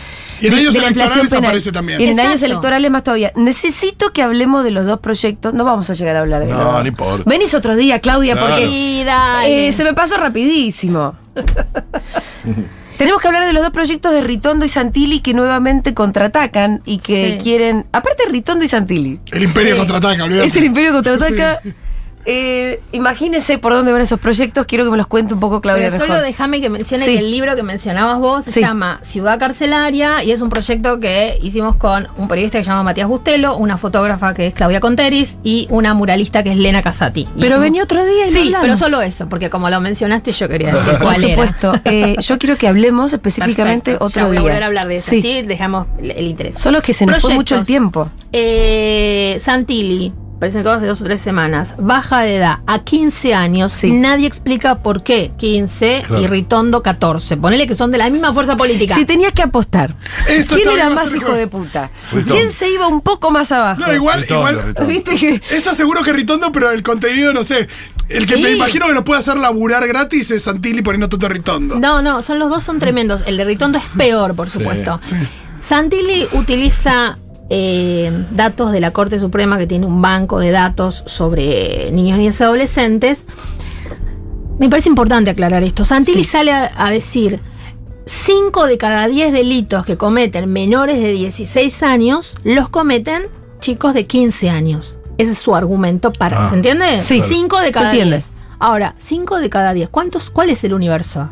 [0.40, 1.44] Y en de- años de la inflación electorales penal.
[1.50, 2.00] aparece también.
[2.00, 2.46] Y en años Exacto.
[2.46, 3.33] electorales más todavía.
[3.37, 5.52] Necesito que hablemos de los dos proyectos.
[5.54, 6.80] No vamos a llegar a hablar de No, nada.
[6.83, 7.24] no importa.
[7.28, 8.48] Venís otro día, Claudia, Claro.
[8.56, 9.04] porque
[9.46, 11.14] eh, se me pasó rapidísimo.
[12.96, 16.98] Tenemos que hablar de los dos proyectos de Ritondo y Santilli que nuevamente contraatacan y
[16.98, 17.42] que Sí.
[17.44, 17.87] quieren.
[17.92, 19.18] Aparte, Ritondo y Santilli.
[19.33, 19.78] El Imperio Sí.
[19.78, 20.46] contraataca, olvídate.
[20.48, 21.61] Es el Imperio contraataca.
[21.64, 21.72] Sí.
[22.26, 24.66] Eh, imagínense por dónde van esos proyectos.
[24.66, 25.88] Quiero que me los cuente un poco, Claudia.
[25.90, 27.12] Pero solo déjame que mencione Sí.
[27.14, 31.38] que el libro que mencionabas vos se llama Ciudad Carcelaria y es un proyecto que
[31.42, 35.38] hicimos con un periodista que se llama Matías Bustelo, una fotógrafa que es Claudia Conteris
[35.42, 37.24] y una muralista que es Lena Casati.
[37.35, 38.61] Pero hicimos- venía otro día y Sí, hablamos.
[38.62, 41.28] pero solo eso, porque como lo mencionaste yo quería decir Por cuál era.
[41.30, 41.72] supuesto.
[41.85, 44.40] Eh, yo quiero que hablemos específicamente Perfecto, otro ya voy día.
[44.40, 45.11] a volver a hablar de eso.
[45.11, 45.22] Sí.
[45.22, 46.59] Sí, dejamos el interés.
[46.59, 48.11] Solo que se nos fue mucho el tiempo.
[48.33, 53.92] Eh, Santilli presentó hace dos o tres semanas, baja de edad a 15 años, Sí.
[53.92, 56.22] nadie explica por qué 15 Claro.
[56.22, 57.37] y Ritondo 14.
[57.37, 58.94] Ponele que son de la misma fuerza política.
[58.96, 59.94] Si tenías que apostar,
[60.26, 61.90] Eso ¿quién era más hijo de puta?
[62.11, 62.35] Ritondo.
[62.35, 63.83] ¿Quién se iba un poco más abajo?
[63.83, 64.66] No, igual, Ritondo, igual.
[64.66, 64.90] Ritondo.
[64.90, 65.42] ¿Viste que.?
[65.50, 67.68] Eso seguro que Ritondo, pero el contenido, no sé.
[68.09, 68.42] El que Sí.
[68.42, 71.79] me imagino que nos puede hacer laburar gratis es Santilli poniendo todo Ritondo.
[71.79, 73.20] No, no, son los dos son tremendos.
[73.26, 74.98] El de Ritondo es peor, por supuesto.
[75.03, 75.14] Sí.
[75.61, 77.18] Santilli utiliza
[77.51, 82.41] eh, datos de la Corte Suprema que tiene un banco de datos sobre niños, niñas
[82.41, 83.27] y adolescentes
[84.59, 85.85] Me parece importante aclarar esto.
[85.85, 86.31] Santilli Sí.
[86.31, 87.41] sale a, a decir
[88.07, 93.25] 5 de cada 10 delitos que cometen menores de 16 años los cometen
[93.61, 94.97] chicos de 15 años.
[95.19, 96.47] Ese es su argumento para.
[96.47, 96.97] Ah, ¿Se entiende?
[96.99, 97.21] Sí.
[97.21, 98.17] 5 de cada entiende.
[98.17, 98.31] 10.
[98.59, 99.89] Ahora, 5 de cada 10.
[99.91, 101.31] ¿Cuántos, ¿Cuál es el universo?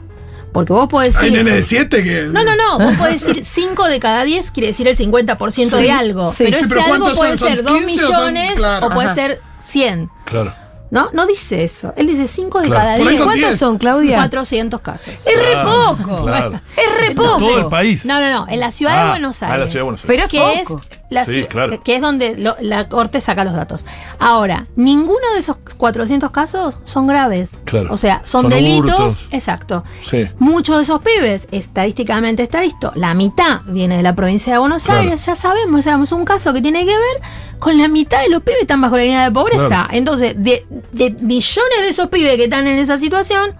[0.52, 1.44] Porque vos podés Hay decir.
[1.44, 2.22] nene de 7 que.
[2.32, 2.78] No, no, no.
[2.78, 6.30] Vos podés decir 5 de cada 10 quiere decir el 50% Sí, de algo.
[6.32, 6.44] sí.
[6.44, 7.48] Pero Sí, ese pero algo ¿cuántos puede son?
[7.48, 8.86] ¿Son ser 2 15 o son- millones claro.
[8.86, 9.14] o puede Ajá.
[9.14, 10.10] ser 100.
[10.24, 10.54] Claro.
[10.90, 11.10] ¿No?
[11.12, 11.92] No dice eso.
[11.96, 12.82] Él dice 5 de Claro.
[12.82, 13.14] cada Por 10.
[13.16, 13.58] eso ¿Cuántos 10.
[13.58, 14.16] son, Claudia?
[14.16, 15.14] 400 casos.
[15.26, 16.24] Es re poco.
[16.24, 16.60] claro.
[16.76, 17.36] Es re poco.
[17.38, 18.06] Todo el país.
[18.06, 18.46] No, no, no.
[18.48, 19.60] En la ciudad de Ah, Buenos ah, Aires.
[19.60, 20.06] la ciudad de Buenos Aires.
[20.08, 20.82] Pero es que poco.
[20.90, 21.82] es la Sí, ciu- claro.
[21.82, 23.86] que es donde lo- la corte saca los datos.
[24.18, 27.58] Ahora, ninguno de esos 400 casos son graves.
[27.64, 27.88] Claro.
[27.92, 28.90] O sea, son, Son delitos.
[29.00, 29.28] hurtos.
[29.30, 29.84] Exacto.
[30.04, 30.26] Sí.
[30.38, 34.84] Muchos de esos pibes, estadísticamente está listo, la mitad viene de la provincia de Buenos
[34.84, 35.00] Claro.
[35.00, 37.22] Aires, ya sabemos, o sea, es un caso que tiene que ver
[37.58, 39.88] con la mitad de los pibes que están bajo la línea de pobreza.
[39.90, 43.56] Entonces, de, de millones de esos pibes que están en esa situación,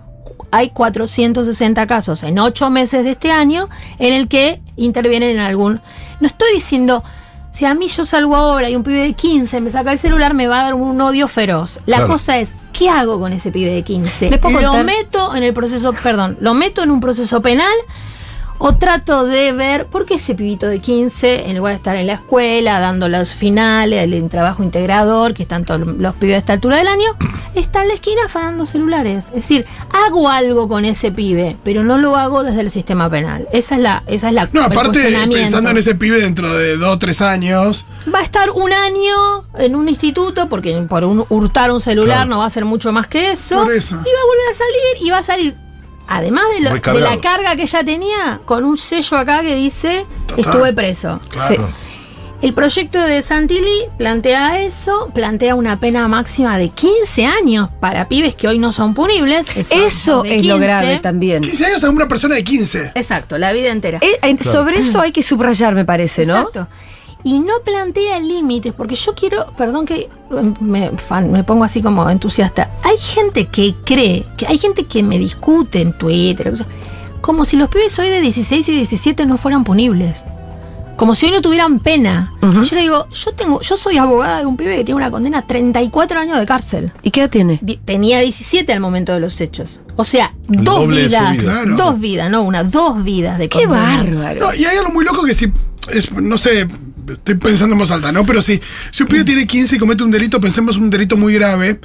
[0.51, 5.81] hay 460 casos en 8 meses de este año en el que intervienen en algún...
[6.21, 7.05] No estoy diciendo,
[7.59, 10.33] si a mí yo salgo ahora y un pibe de 15 me saca el celular,
[10.33, 11.81] me va a dar un odio feroz.
[11.87, 12.13] La Claro.
[12.13, 14.31] cosa es, ¿qué hago con ese pibe de 15?
[14.31, 17.73] ¿Les puedo Lo meto en el proceso, perdón, lo meto en un proceso penal
[18.59, 22.07] o trato de ver por qué ese pibito de 15, en lugar de estar en
[22.07, 26.53] la escuela, dando los finales, el, trabajo integrador, que están todos los pibes a esta
[26.55, 27.17] altura del año,
[27.55, 29.27] está en la esquina afanando celulares.
[29.29, 29.67] Es decir,
[30.07, 33.49] hago algo con ese pibe, pero no lo hago desde el sistema penal.
[33.53, 35.01] Esa es la, esa es la No, aparte,
[35.33, 37.85] pensando en ese pibe dentro de 2 o 3 años.
[38.13, 42.31] Va a estar un año en un instituto, porque por un, hurtar un celular Claro.
[42.31, 43.63] no va a ser mucho más que eso.
[43.65, 43.95] Por eso.
[43.95, 45.55] Y va a volver a salir y va a salir,
[46.09, 50.07] además de, lo- de la carga que ya tenía, con un sello acá que dice
[50.27, 50.45] Total.
[50.45, 51.21] estuve preso.
[51.31, 51.71] Claro.
[52.41, 58.37] El proyecto de Santilli plantea eso, plantea una pena máxima de 15 años para pibes
[58.37, 59.49] que hoy no son punibles.
[59.57, 60.23] Eso es lo
[60.55, 60.59] 15.
[60.59, 61.43] grave también.
[61.43, 62.93] 15 años a una persona de 15.
[62.95, 63.99] Exacto, la vida entera.
[64.03, 66.37] Eh, eh, Sobre eso hay que subrayar, me parece, ¿no?
[66.39, 66.69] Exacto.
[67.25, 70.09] Y no plantea límites, porque yo quiero, perdón que
[70.61, 72.71] me, fan- me pongo así como entusiasta.
[72.83, 76.67] Hay gente que cree, que hay gente que me discute en Twitter, o sea,
[77.21, 80.25] como si los pibes hoy de 16 y 17 no fueran punibles.
[80.97, 82.35] Como si hoy no tuvieran pena.
[82.43, 82.63] Ujú.
[82.63, 85.39] Yo le digo, yo tengo, yo soy abogada de un pibe que tiene una condena
[85.39, 86.93] a 34 años de cárcel.
[87.05, 87.61] ¿Y qué edad tiene?
[87.85, 89.81] Tenía 17 al momento de los hechos.
[89.95, 91.39] O sea, El dos vidas.
[91.39, 91.53] vida.
[91.53, 91.77] Claro.
[91.77, 93.97] Dos vidas, no una, dos vidas de ¡Qué condena.
[94.03, 94.41] bárbaro!
[94.41, 95.53] No, y hay algo muy loco que si.
[95.93, 96.67] Es, no sé,
[97.15, 98.25] estoy pensando en voz alta, ¿no?
[98.27, 101.35] Pero si, si un pibe tiene 15 y comete un delito, pensemos un delito muy
[101.35, 101.81] grave.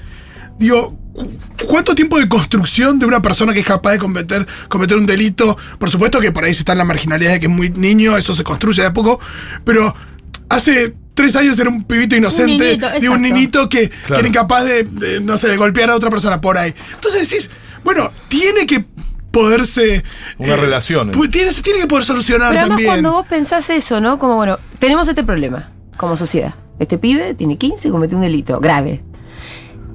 [0.59, 1.31] Digo, cu-
[1.65, 5.57] ¿cuánto tiempo de construcción de una persona que es capaz de cometer, cometer un delito?
[5.79, 8.15] Por supuesto que por ahí se está en la marginalidad de que es muy niño,
[8.17, 9.19] eso se construye de a poco,
[9.65, 9.95] pero
[10.49, 13.17] hace tres años era un pibito inocente, niñito, un exacto.
[13.19, 16.57] niñito que, que era incapaz de, de, no sé, de golpear a otra persona por
[16.57, 16.73] ahí.
[16.93, 17.49] Entonces decís,
[17.83, 18.85] bueno, tiene que
[19.33, 20.03] poderse...
[20.37, 21.11] Una relación.
[21.11, 22.89] pu- Tiene, se tiene que poder solucionar Pero además también.
[22.89, 24.19] cuando vos pensás eso, ¿no?
[24.19, 26.53] Como, bueno, tenemos este problema como sociedad.
[26.79, 29.03] Este pibe tiene 15 y cometió un delito grave.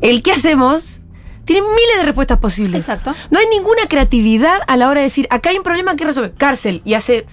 [0.00, 1.00] El que hacemos
[1.44, 2.80] tiene miles de respuestas posibles.
[2.82, 3.14] Exacto.
[3.30, 6.34] No hay ninguna creatividad a la hora de decir, acá hay un problema que resolver.
[6.36, 6.82] Cárcel.
[6.84, 7.24] Y hace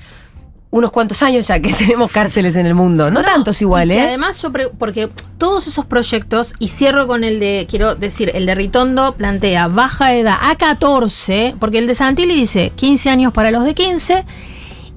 [0.76, 3.10] unos cuantos años ya que tenemos cárceles en el mundo.
[3.10, 4.02] No, tantos igual, y ¿eh?
[4.02, 8.56] además yo porque todos esos proyectos, y cierro con el de, quiero decir, el de
[8.56, 13.64] Ritondo plantea baja edad a 14, porque el de Santilli dice 15 años para los
[13.64, 14.26] de 15,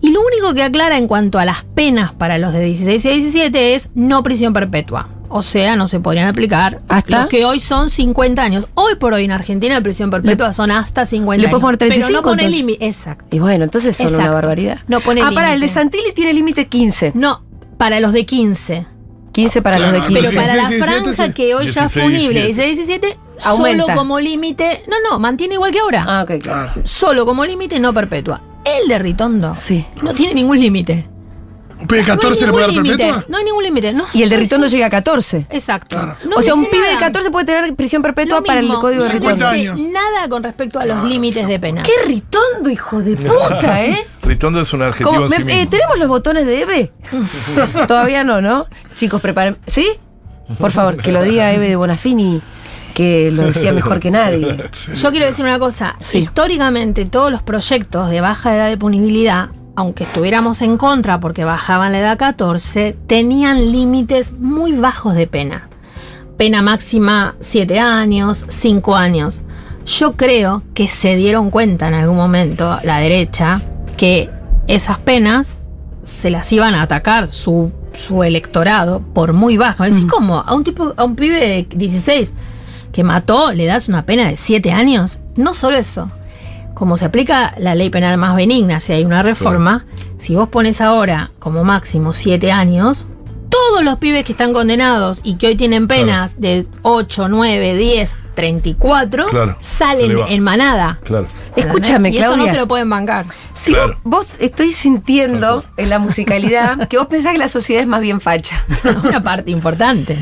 [0.01, 3.21] y lo único que aclara en cuanto a las penas para los de 16 y
[3.21, 5.17] 17 es no prisión perpetua.
[5.31, 7.23] O sea, no se podrían aplicar ¿Hasta?
[7.25, 8.67] lo que hoy son 50 años.
[8.75, 11.61] Hoy por hoy en Argentina la prisión perpetua son hasta 50 le años.
[11.61, 12.59] poner 35 Pero no pone entonces.
[12.59, 12.87] límite.
[12.87, 13.25] Exacto.
[13.37, 14.35] Y bueno, entonces son una Exacto.
[14.35, 14.79] barbaridad.
[14.88, 15.69] No pone ah, para, el de.
[15.69, 17.12] Santilli tiene límite 15.
[17.14, 17.43] No,
[17.77, 18.87] para los de 15.
[19.33, 20.23] 15 para Claro, los de 15.
[20.31, 21.33] Pero para la 16, 17, franja sí.
[21.35, 22.67] que hoy ya es 16, punible, 17.
[22.67, 23.83] 16, 17, Aumenta.
[23.85, 24.83] solo como límite.
[24.88, 26.03] No, no, mantiene igual que ahora.
[26.07, 26.73] Ah, ok, claro.
[26.73, 26.83] Claro.
[26.88, 28.41] Solo como límite, no perpetua.
[28.64, 29.87] El de Ritondo Sí.
[30.03, 31.07] no tiene ningún límite.
[31.81, 33.05] ¿Un pibe de 14 le no puede hay dar límite.
[33.05, 33.25] perpetua?
[33.29, 33.93] No hay ningún límite.
[33.93, 34.75] No, Y el de Ritondo sí.
[34.77, 35.47] llega a 14.
[35.51, 35.97] Exacto.
[35.97, 36.17] Claro.
[36.29, 37.07] No o sea, un pibe de nada.
[37.07, 39.49] 14 puede tener prisión perpetua para el código de No 50 Ritondo.
[39.49, 39.81] años.
[39.93, 41.83] nada con respecto a los límites de pena.
[41.83, 44.07] ¡Qué Ritondo, hijo de puta, eh!
[44.23, 45.61] Ritondo es un adjetivo Como, en sí me- mismo.
[45.62, 46.93] eh, ¿Tenemos los botones de Eve?
[47.87, 48.67] Todavía no, ¿no?
[48.95, 49.57] Chicos, preparen.
[49.67, 49.87] ¿Sí?
[50.59, 52.41] Por favor, que lo diga Eve de Bonafini,
[52.95, 54.57] que lo decía mejor que nadie.
[54.95, 55.95] Yo quiero decir una cosa.
[56.01, 56.19] Sí.
[56.19, 61.93] Históricamente, todos los proyectos de baja edad de punibilidad, aunque estuviéramos en contra porque bajaban
[61.93, 65.69] la edad a 14, tenían límites muy bajos de pena.
[66.37, 69.43] Pena máxima 7 años, 5 años.
[69.87, 73.62] Yo creo que se dieron cuenta en algún momento, la derecha,
[73.97, 74.29] que
[74.67, 75.62] esas penas
[76.03, 79.85] se las iban a atacar su, su electorado por muy bajo.
[79.85, 80.41] Es decir, ¿cómo?
[80.45, 82.33] A un tipo, a un pibe de 16
[82.91, 85.21] que mató, le das una pena de 7 años.
[85.37, 86.11] no solo eso,
[86.79, 89.85] como se aplica la ley penal más benigna, si hay una reforma,
[90.17, 93.07] si vos pones ahora como máximo siete años,
[93.49, 98.14] todos los pibes que están condenados y que hoy tienen penas de 8, 9, 10,
[98.37, 101.01] 34, Claro, salen en manada.
[101.03, 101.27] Claro.
[101.57, 103.27] Escúchame, y eso no se lo pueden bancar.
[103.55, 103.99] Si Claro.
[104.05, 108.03] vos, vos estoy sintiendo en la musicalidad que vos pensás que la sociedad es más
[108.03, 108.64] bien facha.
[109.03, 110.17] Una parte importante.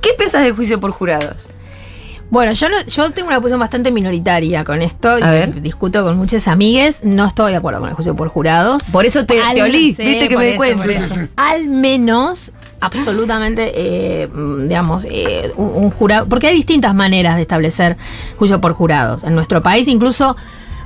[0.00, 1.50] ¿Qué pensás del juicio por jurados?
[2.30, 5.08] Bueno, yo, no- yo tengo una posición bastante minoritaria con esto.
[5.08, 5.60] A ver.
[5.60, 7.02] Discuto con muchas amigues.
[7.04, 8.84] No estoy de acuerdo con el juicio por jurados.
[8.92, 10.84] Por eso te- te olí, viste que por me di cuenta.
[10.84, 11.14] por Sí, eso.
[11.14, 11.28] sí, sí.
[11.36, 14.28] Al menos, absolutamente, eh,
[14.62, 16.26] digamos, eh, un, un jurado.
[16.26, 17.96] Porque hay distintas maneras de establecer
[18.38, 19.24] juicio por jurados.
[19.24, 20.36] En nuestro país, incluso.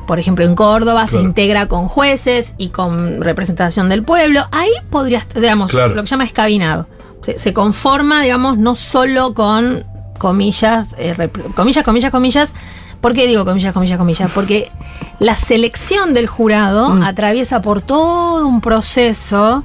[0.07, 4.43] Por ejemplo, en Córdoba se integra con jueces y con representación del pueblo.
[4.53, 5.95] Ahí podría, digamos, Claro.
[5.95, 6.87] lo que se llama escabinado.
[7.23, 9.87] Se, se conforma, digamos, no solo con
[10.19, 12.55] comillas, eh, rep- comillas, comillas, comillas.
[13.01, 14.31] ¿Por qué digo comillas, comillas, comillas?
[14.35, 14.71] Porque
[15.19, 17.03] la selección del jurado Mm.
[17.03, 19.65] atraviesa por todo un proceso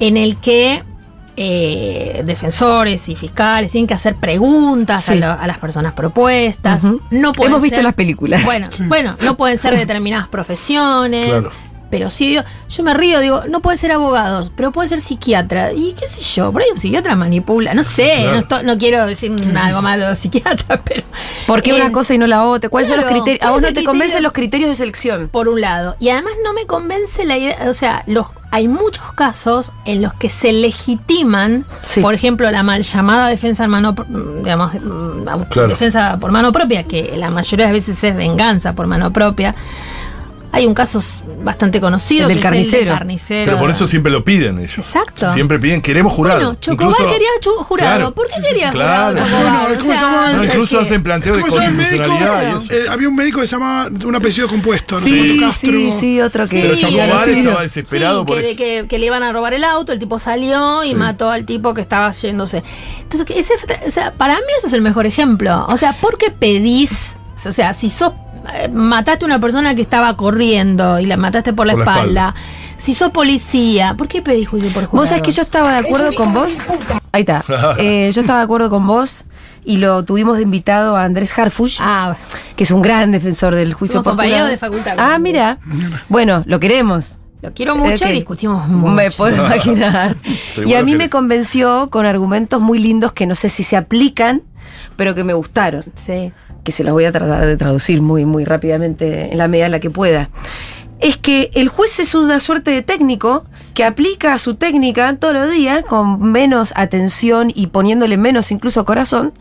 [0.00, 0.82] en el que
[1.36, 5.18] eh, defensores y fiscales tienen que hacer preguntas a, Sí.
[5.18, 6.84] lo- a las personas propuestas.
[6.84, 7.00] Ujú.
[7.10, 8.44] No pueden Hemos visto ser- las películas.
[8.44, 11.30] Bueno, bueno, no pueden ser determinadas profesiones.
[11.30, 11.50] Claro.
[11.94, 12.36] Pero sí,
[12.70, 15.72] yo me río, digo, no pueden ser abogados, pero pueden ser psiquiatra.
[15.72, 17.72] Y qué sé yo, por ahí un psiquiatra manipula.
[17.72, 18.46] No sé, Claro.
[18.50, 19.30] no, no quiero decir
[19.62, 21.04] algo malo de los psiquiatras, pero.
[21.46, 22.68] ¿Por qué eh, una cosa y no la otra?
[22.68, 23.42] ¿Cuáles son los criterios?
[23.42, 23.90] ¿A ¿cuál vos no te criterio?
[23.90, 25.28] convencen los criterios de selección?
[25.28, 25.94] Por un lado.
[26.00, 30.12] Y además no me convence la idea, o sea, los, hay muchos casos en los
[30.14, 32.00] que se legitiman, Sí.
[32.00, 34.06] por ejemplo, la mal llamada defensa en mano, pro-
[34.42, 35.68] digamos, mm, Claro.
[35.68, 39.54] defensa por mano propia, que la mayoría de veces es venganza por mano propia.
[40.54, 41.02] Hay un caso
[41.42, 42.50] bastante conocido El del que es el
[42.86, 42.92] carnicero.
[42.92, 43.44] carnicero.
[43.46, 44.78] Pero por eso siempre lo piden ellos.
[44.78, 45.32] Exacto.
[45.32, 46.38] Siempre piden, queremos jurado.
[46.38, 47.28] Bueno, Chocobar Incluso- quería
[47.64, 47.96] jurado.
[47.96, 48.14] Claro.
[48.14, 49.28] ¿Por qué quería sí, jurado claro.
[49.30, 49.60] Chocobar?
[49.66, 50.28] Bueno, ¿cómo se llama?
[50.30, 52.62] No, No, incluso hacen planteo de constitucionalidad.
[52.70, 55.06] Eh, había un médico que se llamaba un apellido compuesto, ¿no?
[55.06, 55.70] Sí, Castro.
[55.72, 56.60] sí, sí, otro que...
[56.60, 58.56] Pero Sí, Chocobar estaba desesperado Sí, por que, eso.
[58.56, 60.94] que- que le iban a robar el auto, el tipo salió y Sí.
[60.94, 62.62] mató al tipo que estaba yéndose.
[63.00, 63.54] Entonces, ese,
[63.86, 65.66] o sea, para mí eso es el mejor ejemplo.
[65.68, 66.92] O sea, ¿por qué pedís?
[67.46, 68.12] O sea, si sos
[68.72, 72.34] mataste a una persona que estaba corriendo y la mataste por la, Por la espalda.
[72.76, 74.96] Si sos policía, ¿por qué pedís juicio por jurado?
[75.02, 76.58] Vos sabés que yo estaba de acuerdo con vos.
[77.12, 77.42] Ahí está.
[77.78, 79.24] Eh, yo estaba de acuerdo con vos
[79.64, 82.14] y lo tuvimos de invitado a Andrés Harfush, Ah,
[82.56, 84.50] que es un gran defensor del juicio por compañeros jurado.
[84.50, 84.94] de facultad.
[84.98, 85.58] Ah, mira.
[86.08, 87.18] Bueno, lo queremos.
[87.40, 88.92] lo quiero mucho y discutimos mucho.
[88.92, 90.16] Me puedo imaginar.
[90.66, 94.42] Y a mí me convenció con argumentos muy lindos que no sé si se aplican,
[94.96, 95.84] pero que me gustaron.
[95.94, 96.32] Sí.
[96.64, 99.72] Que se los voy a tratar de traducir muy, muy rápidamente en la medida en
[99.72, 100.30] la que pueda.
[101.00, 105.50] Es que el juez es una suerte de técnico que aplica su técnica todos los
[105.50, 109.32] días con menos atención y poniéndole menos incluso corazón,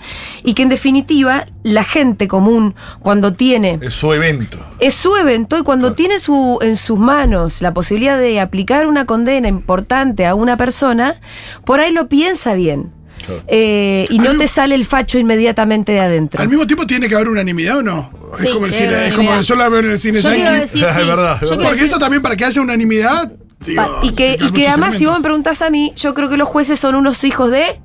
[0.44, 4.58] y que en definitiva la gente común cuando tiene Es su evento.
[4.80, 9.06] es su evento y cuando tiene su, en sus manos la posibilidad de aplicar una
[9.06, 11.22] condena importante a una persona,
[11.64, 12.92] por ahí lo piensa bien.
[13.26, 13.44] Claro.
[13.48, 16.42] Eh, y Al no mismo- te sale el facho inmediatamente de adentro.
[16.42, 18.12] Al mismo tiempo tiene que haber unanimidad o no.
[18.38, 20.48] Sí, es como el cine, es como yo la veo en el cine Yo decir,
[20.88, 23.32] Es sí, verdad, es yo quiero Porque decir- eso también para que haya unanimidad.
[23.66, 26.38] digo, y que, y que además, si vos me preguntás a mí, yo creo que
[26.38, 27.80] los jueces son unos hijos de.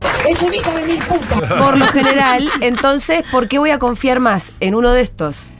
[1.58, 5.52] Por lo general, entonces, ¿por qué voy a confiar más en uno de estos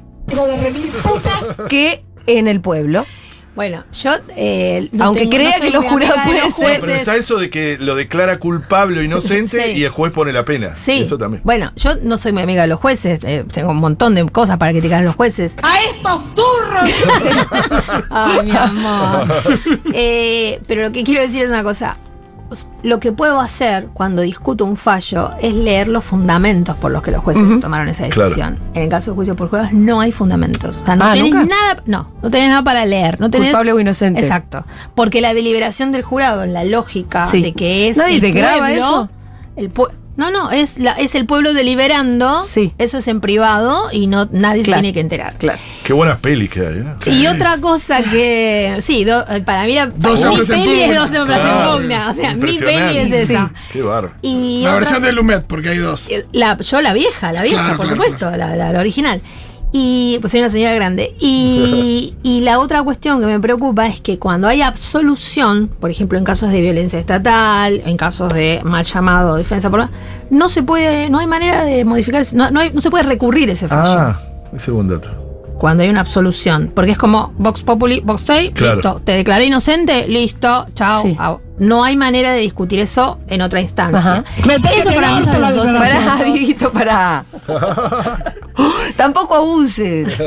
[1.68, 3.07] que en el pueblo?
[3.57, 4.12] Bueno, yo.
[4.37, 7.38] eh, no Aunque tengo- crea no que los jurados pueden ser- Bueno, pero está eso
[7.38, 9.79] de que lo declara culpable o inocente Sí.
[9.81, 10.77] y el juez pone la pena.
[10.77, 11.01] Sí.
[11.01, 11.42] Eso también.
[11.45, 13.21] Bueno, yo no soy muy amiga de los jueces.
[13.25, 15.55] eh, tengo un montón de cosas para criticar a los jueces.
[15.62, 18.05] ¡A estos turros!
[18.11, 19.27] Ay, mi amor.
[19.95, 21.97] Eh, pero lo que quiero decir es una cosa.
[22.83, 27.11] Lo que puedo hacer cuando discuto un fallo es leer los fundamentos por los que
[27.11, 28.29] los jueces tomaron esa Claro.
[28.31, 28.59] decisión.
[28.75, 30.83] En el caso de juicio por juegos no hay fundamentos.
[30.83, 31.47] O sea, no Ah, tenés ¿nunca?
[31.47, 33.21] nada, no, no tenés nada para leer.
[33.21, 34.21] No tenés, Culpable o inocente.
[34.21, 34.65] Exacto.
[34.95, 37.43] Porque la deliberación del jurado, en la lógica Sí.
[37.43, 37.97] de que es.
[37.97, 39.09] Nadie el te graba pueblo, eso.
[39.57, 39.71] El
[40.16, 42.40] no, no, es, la, es el pueblo deliberando.
[42.40, 42.72] Sí.
[42.79, 44.79] Eso es en privado y no nadie Claro.
[44.79, 45.37] se tiene que enterar.
[45.37, 45.59] Claro.
[45.85, 47.11] Qué buenas pelis que hay, ¿eh?
[47.14, 48.76] Y otra cosa que.
[48.81, 51.00] Sí, do- para mí la, Dos hombres en peli es pugna.
[51.00, 51.73] dos hombres Claro.
[51.77, 52.10] en pugna.
[52.10, 53.50] O sea, mi peli es esa.
[53.73, 54.14] Qué bárbaro.
[54.23, 56.08] Y La otra- versión de Lumet, porque hay dos.
[56.33, 59.21] la, yo la vieja, la vieja, Claro, por claro, supuesto, La, la- la original.
[59.79, 61.14] Y pues soy una señora grande.
[61.20, 66.16] Y, y la otra cuestión que me preocupa es que cuando hay absolución, por ejemplo
[66.16, 69.87] en casos de violencia estatal, en casos de mal llamado defensa por
[70.31, 73.50] no se puede, no hay manera de modificar, no, no, hay- no se puede recurrir
[73.50, 73.83] ese fallo.
[74.00, 74.20] Ah,
[74.54, 75.25] ese es buen dato.
[75.59, 76.71] Cuando hay una absolución.
[76.75, 78.75] Porque es como Vox Populi, Vox Dei, Claro.
[78.77, 79.00] listo.
[79.04, 81.02] Te declaré inocente, listo, chao.
[81.02, 81.17] Sí.
[81.59, 84.25] No hay manera de discutir eso en otra instancia.
[84.77, 86.17] Eso para mí son los dos Pará.
[86.25, 87.25] Dieguito, pará.
[88.96, 90.23] Tampoco abuses.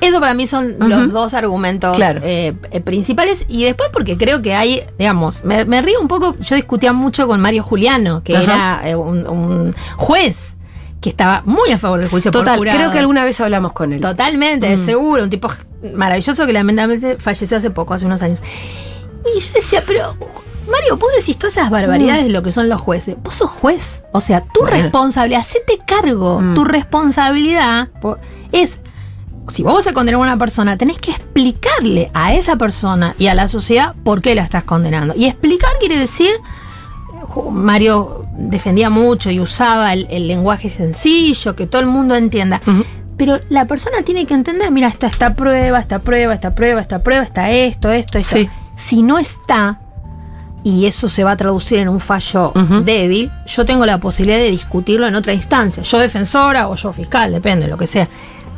[0.00, 2.20] Eso para mí son los dos argumentos Claro.
[2.24, 3.44] eh, eh, principales.
[3.48, 7.26] Y después porque creo que hay, digamos, me, me río un poco, yo discutía mucho
[7.28, 10.56] con Mario Juliano, que era eh, un, un juez
[11.00, 12.78] que estaba muy a favor del juicio por Total, jurados.
[12.78, 14.00] creo que alguna vez hablamos con él.
[14.00, 15.50] Totalmente, seguro, un tipo
[15.94, 18.40] maravilloso que lamentablemente falleció hace poco, hace unos años.
[19.34, 20.16] Y yo decía, pero
[20.70, 23.16] Mario, vos decís todas esas barbaridades de lo que son los jueces.
[23.22, 24.04] Vos sos juez.
[24.12, 24.76] O sea, tu Bueno.
[24.76, 26.40] responsabilidad, hacete cargo.
[26.40, 26.54] Mm.
[26.54, 28.18] Tu responsabilidad po-
[28.52, 28.78] es.
[29.48, 33.26] Si vos vas a condenar a una persona, tenés que explicarle a esa persona y
[33.26, 35.14] a la sociedad por qué la estás condenando.
[35.16, 36.30] Y explicar quiere decir
[37.50, 42.60] Mario defendía mucho y usaba el, el lenguaje sencillo, que todo el mundo entienda.
[43.16, 47.02] Pero la persona tiene que entender, mira, está esta prueba, esta prueba, esta prueba, esta
[47.02, 48.36] prueba, está esto, esto, esto.
[48.36, 48.48] Sí.
[48.76, 49.80] Si no está,
[50.62, 52.52] y eso se va a traducir en un fallo
[52.84, 55.82] débil, yo tengo la posibilidad de discutirlo en otra instancia.
[55.82, 58.08] Yo defensora o yo fiscal, depende, lo que sea.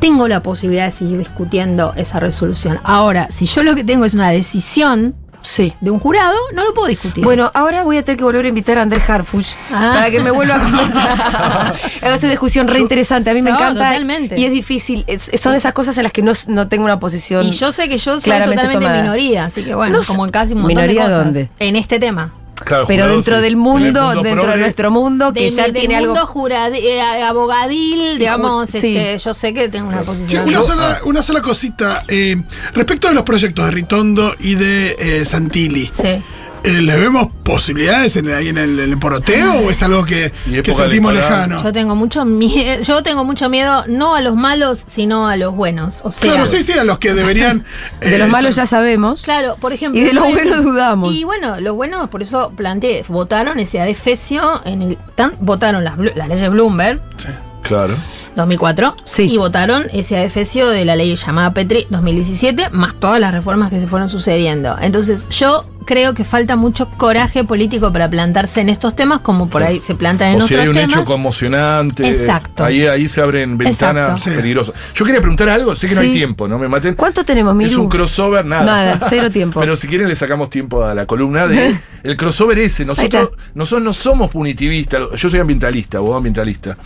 [0.01, 2.81] Tengo la posibilidad de seguir discutiendo esa resolución.
[2.83, 5.73] Ahora, si yo lo que tengo es una decisión Sí.
[5.81, 7.23] de un jurado, no lo puedo discutir.
[7.25, 9.93] Bueno, ahora voy a tener que volver a invitar a Andrés Harfuch Ah.
[9.95, 11.75] para que me vuelva a conversar.
[12.03, 13.31] es una discusión re interesante.
[13.31, 13.75] A mí me encanta.
[13.87, 14.39] totalmente.
[14.39, 15.05] Y es difícil.
[15.07, 17.47] Es- son esas cosas en las que no, no tengo una posición.
[17.47, 19.01] Y yo sé que yo soy totalmente tomada.
[19.03, 21.25] minoría, así que bueno, No como en casi un montón ¿minoría de cosas.
[21.25, 21.49] dónde?
[21.59, 22.33] En este tema.
[22.55, 23.43] Claro, Pero jurado, dentro sí.
[23.43, 26.15] del mundo, dentro de nuestro mundo, que De ya del tiene algo.
[26.15, 28.77] mundo juradi- eh, abogadil, digamos, sí.
[28.97, 30.45] este, yo sé que tengo una posición.
[30.45, 32.05] una, Yo- sola, una sola cosita.
[32.09, 32.41] eh,
[32.75, 36.23] respecto de los proyectos de Ritondo y de eh, Santilli, Sí.
[36.65, 40.33] Eh, ¿le vemos posibilidades en, ahí en el, en el poroteo o es algo que,
[40.63, 41.63] que sentimos lejano?
[41.63, 45.55] Yo tengo mucho miedo, yo tengo mucho miedo no a los malos, sino a los
[45.55, 46.01] buenos.
[46.05, 47.65] O sea, Claro, sí, sí, a los que deberían.
[48.01, 49.23] De eh, los malos ya sabemos.
[49.23, 50.01] Claro, por ejemplo.
[50.01, 51.13] Y de los buenos dudamos.
[51.15, 54.99] Y bueno, los buenos, por eso planteé, votaron ese adefesio en el.
[55.15, 57.29] tan- votaron las leyes Bloomberg, sí.
[57.63, 57.97] Claro.
[58.35, 58.97] 2004.
[59.05, 59.31] Sí.
[59.31, 63.79] Y votaron ese adefesio de la ley llamada Petri 2017, más todas las reformas que
[63.79, 64.77] se fueron sucediendo.
[64.81, 69.63] Entonces, yo creo que falta mucho coraje político para plantarse en estos temas, como por
[69.63, 70.97] ahí se plantan en O si otros hay un temas.
[70.97, 72.09] hecho conmocionante.
[72.09, 72.65] Exacto.
[72.65, 74.41] Ahí, ahí se abren ventanas Exacto.
[74.41, 74.75] Peligrosas.
[74.95, 76.95] Yo quería preguntar algo, sé que no hay tiempo, no me maten.
[76.95, 77.71] ¿Cuánto tenemos, Miru?
[77.71, 78.65] Es un crossover, nada.
[78.65, 79.61] Nada, cero tiempo.
[79.61, 82.85] Pero si quieren le sacamos tiempo a la columna de el crossover ese.
[82.85, 85.03] Nosotros, nosotros no somos punitivistas.
[85.17, 86.77] Yo soy ambientalista, abogado ambientalista.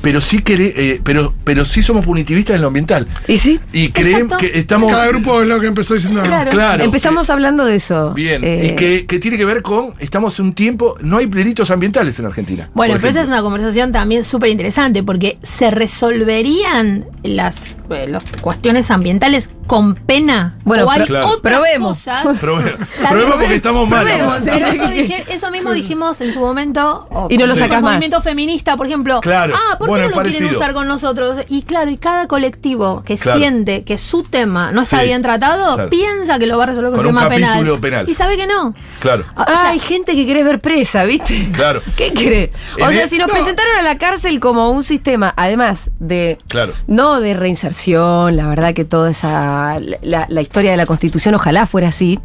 [0.00, 3.08] Pero sí quere- eh, pero, pero sí somos punitivistas en lo ambiental.
[3.26, 3.58] ¿Y sí?
[3.72, 4.36] Y creen Exacto.
[4.38, 4.92] que estamos.
[4.92, 6.22] Cada grupo es lo que empezó diciendo.
[6.22, 6.50] Claro.
[6.52, 6.84] Claro.
[6.84, 8.12] Empezamos hablando de eso.
[8.14, 8.25] Bien.
[8.34, 9.94] Eh, Y que, que tiene que ver con.
[9.98, 10.96] Estamos en un tiempo.
[11.00, 12.70] No hay delitos ambientales en Argentina.
[12.74, 18.24] Bueno, pero esa es una conversación también súper interesante porque se resolverían las, eh, las
[18.40, 20.58] cuestiones ambientales con pena.
[20.64, 21.26] Bueno, o hay Claro.
[21.28, 21.98] otras probemos.
[21.98, 22.24] cosas.
[22.40, 23.28] Probemos bien.
[23.38, 24.04] porque estamos mal.
[24.04, 24.38] Probemos.
[24.44, 27.08] Pero eso, dije- eso mismo dijimos en su momento.
[27.30, 27.82] Y no lo el más.
[27.82, 29.20] movimiento feminista, por ejemplo.
[29.20, 29.54] Claro.
[29.56, 31.38] Ah, ¿por qué Bueno, no lo quieren usar con nosotros?
[31.48, 33.38] Y claro, y cada colectivo que Claro.
[33.38, 35.06] siente que su tema no está Sí.
[35.06, 35.90] bien tratado, Claro.
[35.90, 37.80] piensa que lo va a resolver con, Con un tema penal.
[37.80, 38.08] penal.
[38.08, 38.74] Y sabe que no.
[39.00, 39.24] Claro.
[39.36, 41.48] Ah, o Ah, sea, hay gente que querés ver presa, ¿viste?
[41.52, 41.82] Claro.
[41.96, 42.50] ¿Qué cree?
[42.80, 43.34] O En sea, el- si nos no.
[43.34, 46.38] presentaron a la cárcel como un sistema, además de.
[46.48, 46.72] Claro.
[46.86, 49.76] No de reinserción, la verdad que toda esa.
[50.02, 52.18] La, la historia de la constitución, ojalá fuera así.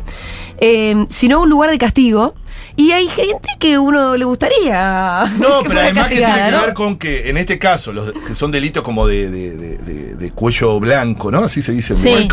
[0.60, 2.36] eh, sino un lugar de castigo.
[2.82, 5.26] Y hay gente que uno le gustaría.
[5.40, 6.62] No, que pero fuera además que tiene que ¿no?
[6.62, 10.16] ver con que en este caso, los que son delitos como de, de- de- de-
[10.16, 11.44] de cuello blanco, ¿no?
[11.44, 11.96] Así se dice.
[11.96, 12.10] Sí.
[12.10, 12.26] De-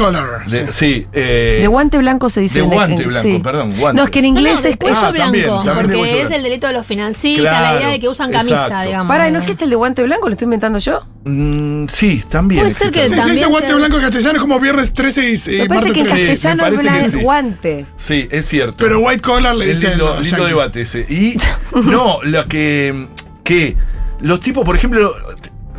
[0.49, 0.73] sí.
[0.73, 1.07] sí.
[1.13, 2.61] eh, De guante blanco se dice.
[2.61, 3.41] de guante en- blanco, sí.
[3.43, 3.99] perdón, guante.
[4.01, 4.77] No, es que en No, inglés no, de es.
[4.79, 6.35] cuello Ah, blanco, también porque cuello es blanco.
[6.37, 8.87] el delito de los financistas, Claro, la idea de que usan camisa, exacto.
[8.87, 9.09] digamos.
[9.09, 10.29] Para, ¿no existe el de guante blanco?
[10.29, 11.03] ¿Lo estoy inventando yo?
[11.25, 12.63] Mm, sí, también.
[12.63, 13.05] Puede ser que.
[13.05, 15.67] Sí, se dice También guante blanco en castellano es como viernes 13 y, y Me
[15.69, 16.17] parece martes que en 13.
[16.17, 17.17] Sí, me castellano es que blanco, sí.
[17.23, 17.87] guante.
[17.97, 18.77] Sí, es cierto.
[18.79, 19.99] Pero white collar le Es dicen.
[19.99, 21.01] lindo, los lindo debate ese.
[21.09, 21.37] Y
[21.85, 23.07] no, lo que,
[23.45, 23.77] que
[24.21, 25.13] los tipos, por ejemplo,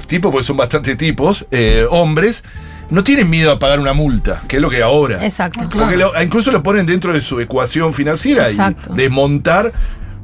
[0.07, 2.43] tipos, porque son bastante tipos, eh, hombres,
[2.89, 5.23] no tienen miedo a pagar una multa, que es lo que ahora.
[5.23, 5.59] Exacto.
[5.69, 5.85] Claro.
[5.85, 8.93] Porque lo- incluso lo ponen dentro de su ecuación financiera Exacto.
[8.93, 9.73] y desmontar.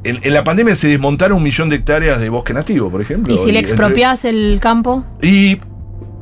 [0.06, 3.34] En, en la pandemia se desmontaron un millón de hectáreas de bosque nativo, por ejemplo.
[3.34, 5.06] ¿Y si le entre- expropias el campo?
[5.22, 5.60] y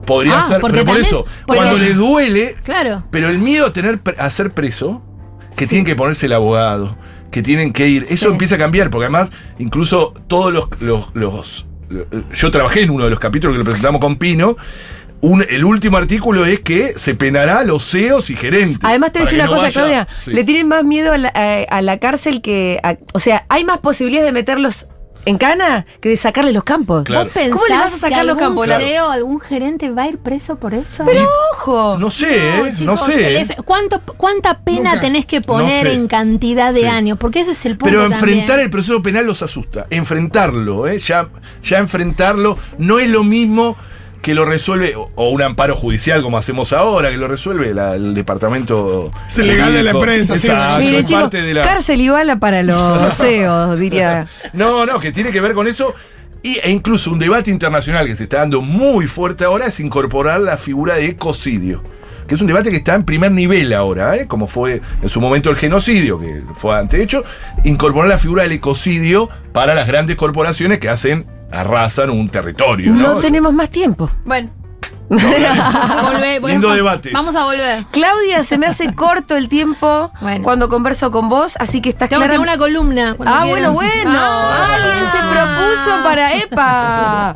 [0.05, 3.03] podría Ah, ser, pero por eso, porque- cuando le duele, Claro.
[3.11, 5.01] pero el miedo a tener a ser preso,
[5.55, 6.97] que tienen que ponerse el abogado,
[7.31, 8.31] que tienen que ir, eso Sí.
[8.31, 13.05] empieza a cambiar, porque además, incluso todos los, los, los- lo- yo trabajé en uno
[13.05, 14.57] de los capítulos que lo presentamos con Pino.
[15.23, 18.83] Un- el último artículo es que se penará a los CEOs y gerentes.
[18.83, 20.07] Además te voy a decir una no cosa, vaya- Claudia.
[20.23, 20.31] Sí.
[20.31, 22.79] Le tienen más miedo a la, a- a la cárcel que.
[22.83, 24.87] a- o sea, hay más posibilidades de meterlos
[25.25, 27.05] en Cana que de sacarle los campos.
[27.05, 27.23] Claro.
[27.23, 28.67] ¿Vos pensás ¿Cómo le vas a sacar que los algún campos?
[28.77, 31.05] CEO, algún gerente va a ir preso por eso?
[31.53, 31.97] Ojo.
[31.97, 32.57] No sé, ¿eh?
[32.67, 33.37] no chicos, sé.
[33.37, 33.41] ¿eh?
[33.43, 34.99] F- ¿cuánto, ¿Cuánta pena Nunca.
[34.99, 35.95] tenés que poner No sé.
[35.95, 36.85] en cantidad de Sí.
[36.87, 37.17] años?
[37.17, 38.19] Porque ese es el punto Pero también.
[38.19, 39.87] enfrentar el proceso penal los asusta.
[39.89, 40.99] Enfrentarlo, ¿eh?
[40.99, 41.29] ya,
[41.63, 43.77] ya enfrentarlo no es lo mismo
[44.23, 48.13] que lo resuelve, o, un amparo judicial como hacemos ahora, que lo resuelve la- el
[48.15, 49.11] departamento.
[49.27, 50.49] Es el legal de la empresa, sí,
[50.79, 54.27] Mire, chicos, parte de la- cárcel y bala para los CEOs, diría.
[54.53, 55.93] No, no, que tiene que ver con eso.
[56.41, 60.39] Y, e incluso un debate internacional que se está dando muy fuerte ahora es incorporar
[60.39, 61.83] la figura de ecocidio.
[62.27, 64.27] Que es un debate que está en primer nivel ahora, ¿eh?
[64.27, 67.25] como fue en su momento el genocidio, que fue antehecho.
[67.65, 72.91] Incorporar la figura del ecocidio para las grandes corporaciones que hacen, arrasan un territorio.
[72.91, 74.09] No No, tenemos más tiempo.
[74.25, 74.49] Bueno.
[75.09, 76.53] Volvé, volvé.
[76.53, 77.11] Lindo debate.
[77.13, 77.85] Vamos a volver.
[77.91, 80.43] Claudia, se me hace corto el tiempo Bueno.
[80.43, 82.41] cuando converso con vos, así que estás Tengo que clara.
[82.41, 83.09] tener una columna.
[83.19, 83.49] Ah, quieran.
[83.49, 84.11] bueno, bueno.
[84.15, 84.75] Ah.
[84.75, 87.35] Alguien se propuso para EPA.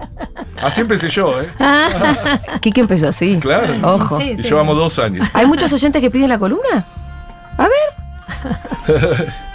[0.62, 1.50] Así empecé yo, ¿eh?
[2.62, 3.38] Kike empezó así.
[3.40, 3.68] Claro.
[3.84, 4.18] Ojo.
[4.20, 4.44] Sí, Y sí.
[4.44, 5.28] llevamos dos años.
[5.34, 6.86] ¿Hay muchos oyentes que piden la columna?
[7.58, 9.34] A ver.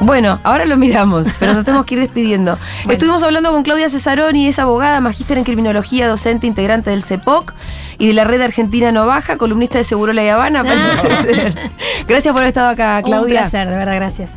[0.00, 2.56] Bueno, ahora lo miramos, pero nos tenemos que ir despidiendo.
[2.88, 7.52] Estuvimos hablando con Claudia Cesaroni, es abogada, magíster en criminología, docente, integrante del CEPOC
[7.98, 10.62] y de la red argentina No Baja, columnista de Seguro La Habana.
[12.08, 13.40] Gracias por haber estado acá, Un Claudia.
[13.40, 14.30] placer, de verdad, gracias.